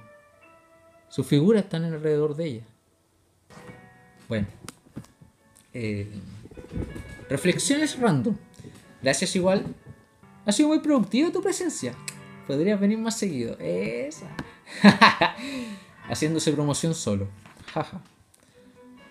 Sus 1.07 1.25
figuras 1.25 1.63
están 1.63 1.85
alrededor 1.85 2.35
de 2.35 2.45
ella. 2.45 2.67
Bueno. 4.29 4.47
Eh, 5.73 6.07
reflexiones 7.29 7.99
random. 7.99 8.35
Gracias 9.01 9.35
igual. 9.35 9.65
Ha 10.45 10.51
sido 10.51 10.69
muy 10.69 10.79
productiva 10.79 11.31
tu 11.31 11.41
presencia. 11.41 11.93
Podrías 12.47 12.79
venir 12.79 12.99
más 12.99 13.17
seguido. 13.17 13.57
Esa. 13.59 14.27
Haciéndose 16.07 16.53
promoción 16.53 16.93
solo. 16.93 17.27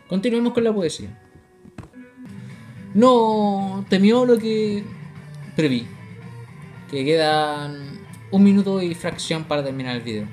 Continuemos 0.09 0.53
con 0.53 0.65
la 0.65 0.73
poesía. 0.73 1.11
No 2.95 3.85
temió 3.89 4.25
lo 4.25 4.39
que 4.39 4.85
preví. 5.57 5.87
Que 6.91 7.05
quedan 7.05 7.99
un 8.31 8.45
minuto 8.45 8.81
y 8.81 8.95
fracción 8.95 9.45
para 9.45 9.65
terminar 9.65 9.97
el 9.97 10.03
video. 10.03 10.29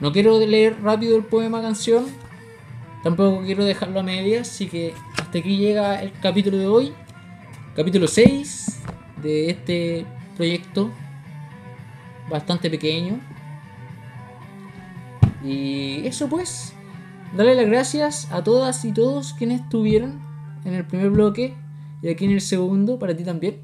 No 0.00 0.12
quiero 0.12 0.38
leer 0.38 0.82
rápido 0.82 1.16
el 1.16 1.24
poema 1.24 1.62
canción. 1.62 2.06
Tampoco 3.02 3.42
quiero 3.42 3.64
dejarlo 3.64 4.00
a 4.00 4.02
medias. 4.02 4.50
Así 4.50 4.68
que 4.68 4.94
hasta 5.18 5.38
aquí 5.38 5.56
llega 5.56 6.02
el 6.02 6.12
capítulo 6.12 6.58
de 6.58 6.66
hoy. 6.66 6.92
Capítulo 7.74 8.06
6 8.06 8.82
de 9.22 9.50
este 9.50 10.06
proyecto. 10.36 10.90
Bastante 12.30 12.70
pequeño. 12.70 13.20
Y 15.44 16.06
eso 16.06 16.28
pues. 16.28 16.74
Darle 17.36 17.54
las 17.54 17.66
gracias 17.66 18.30
a 18.30 18.44
todas 18.44 18.84
y 18.84 18.92
todos 18.92 19.32
quienes 19.32 19.62
estuvieron 19.62 20.20
en 20.66 20.74
el 20.74 20.86
primer 20.86 21.08
bloque 21.08 21.54
y 22.02 22.08
aquí 22.08 22.24
en 22.24 22.32
el 22.32 22.40
segundo, 22.40 22.98
para 22.98 23.16
ti 23.16 23.24
también. 23.24 23.60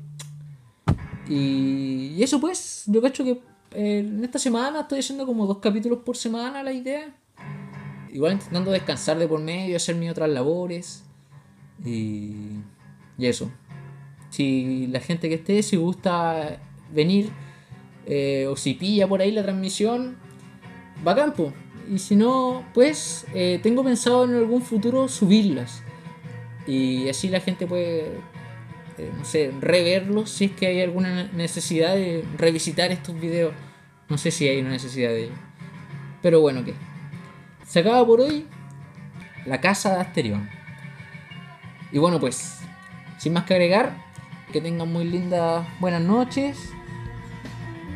Y, 1.28 2.22
eso 2.22 2.40
pues, 2.40 2.84
yo 2.86 3.02
cacho 3.02 3.24
que 3.24 3.42
eh, 3.72 3.98
en 3.98 4.24
esta 4.24 4.38
semana 4.38 4.80
estoy 4.80 5.00
haciendo 5.00 5.26
como 5.26 5.46
dos 5.46 5.58
capítulos 5.58 5.98
por 6.04 6.16
semana 6.16 6.62
la 6.62 6.72
idea. 6.72 7.14
Igual 8.12 8.34
intentando 8.34 8.70
descansar 8.70 9.18
de 9.18 9.28
por 9.28 9.40
medio, 9.40 9.76
hacer 9.76 9.96
mis 9.96 10.10
otras 10.10 10.28
labores. 10.30 11.04
Y, 11.84 12.60
y 13.16 13.26
eso. 13.26 13.50
Si 14.30 14.86
la 14.88 15.00
gente 15.00 15.28
que 15.28 15.36
esté, 15.36 15.62
si 15.62 15.76
gusta 15.76 16.60
venir 16.92 17.30
eh, 18.06 18.46
o 18.48 18.56
si 18.56 18.74
pilla 18.74 19.06
por 19.06 19.20
ahí 19.20 19.30
la 19.32 19.42
transmisión, 19.42 20.16
bacán, 21.04 21.34
po. 21.34 21.52
Y 21.90 21.98
si 21.98 22.16
no, 22.16 22.64
pues 22.74 23.26
eh, 23.34 23.60
tengo 23.62 23.84
pensado 23.84 24.24
en 24.24 24.34
algún 24.34 24.62
futuro 24.62 25.08
subirlas. 25.08 25.82
Y 26.66 27.08
así 27.08 27.28
la 27.28 27.40
gente 27.40 27.66
puede, 27.66 28.08
eh, 28.98 29.10
no 29.16 29.24
sé, 29.24 29.52
reverlos 29.60 30.30
si 30.30 30.46
es 30.46 30.52
que 30.52 30.66
hay 30.66 30.82
alguna 30.82 31.24
necesidad 31.32 31.94
de 31.94 32.24
revisitar 32.36 32.92
estos 32.92 33.18
videos. 33.18 33.54
No 34.08 34.18
sé 34.18 34.30
si 34.30 34.48
hay 34.48 34.60
una 34.60 34.70
necesidad 34.70 35.10
de 35.10 35.24
ello. 35.24 35.34
Pero 36.22 36.40
bueno, 36.40 36.64
que 36.64 36.74
se 37.68 37.80
acaba 37.80 38.04
por 38.04 38.20
hoy 38.22 38.46
la 39.44 39.60
casa 39.60 39.94
de 39.94 40.00
Asterión. 40.00 40.48
Y 41.92 41.98
bueno, 41.98 42.18
pues, 42.18 42.60
sin 43.18 43.34
más 43.34 43.44
que 43.44 43.54
agregar, 43.54 43.92
que 44.52 44.60
tengan 44.60 44.90
muy 44.90 45.04
lindas 45.04 45.66
buenas 45.78 46.02
noches. 46.02 46.72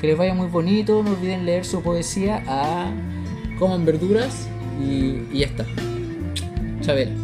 Que 0.01 0.09
les 0.09 0.19
vaya 0.19 0.35
muy 0.35 0.49
bonito. 0.49 1.03
No 1.03 1.13
olviden 1.13 1.47
leer 1.47 1.65
su 1.65 1.83
poesía. 1.83 2.43
A 2.47 2.91
coman 3.59 3.85
verduras. 3.85 4.49
Y, 4.81 5.27
y 5.33 5.39
ya 5.39 5.47
está. 5.47 5.67
Chavela. 6.81 7.15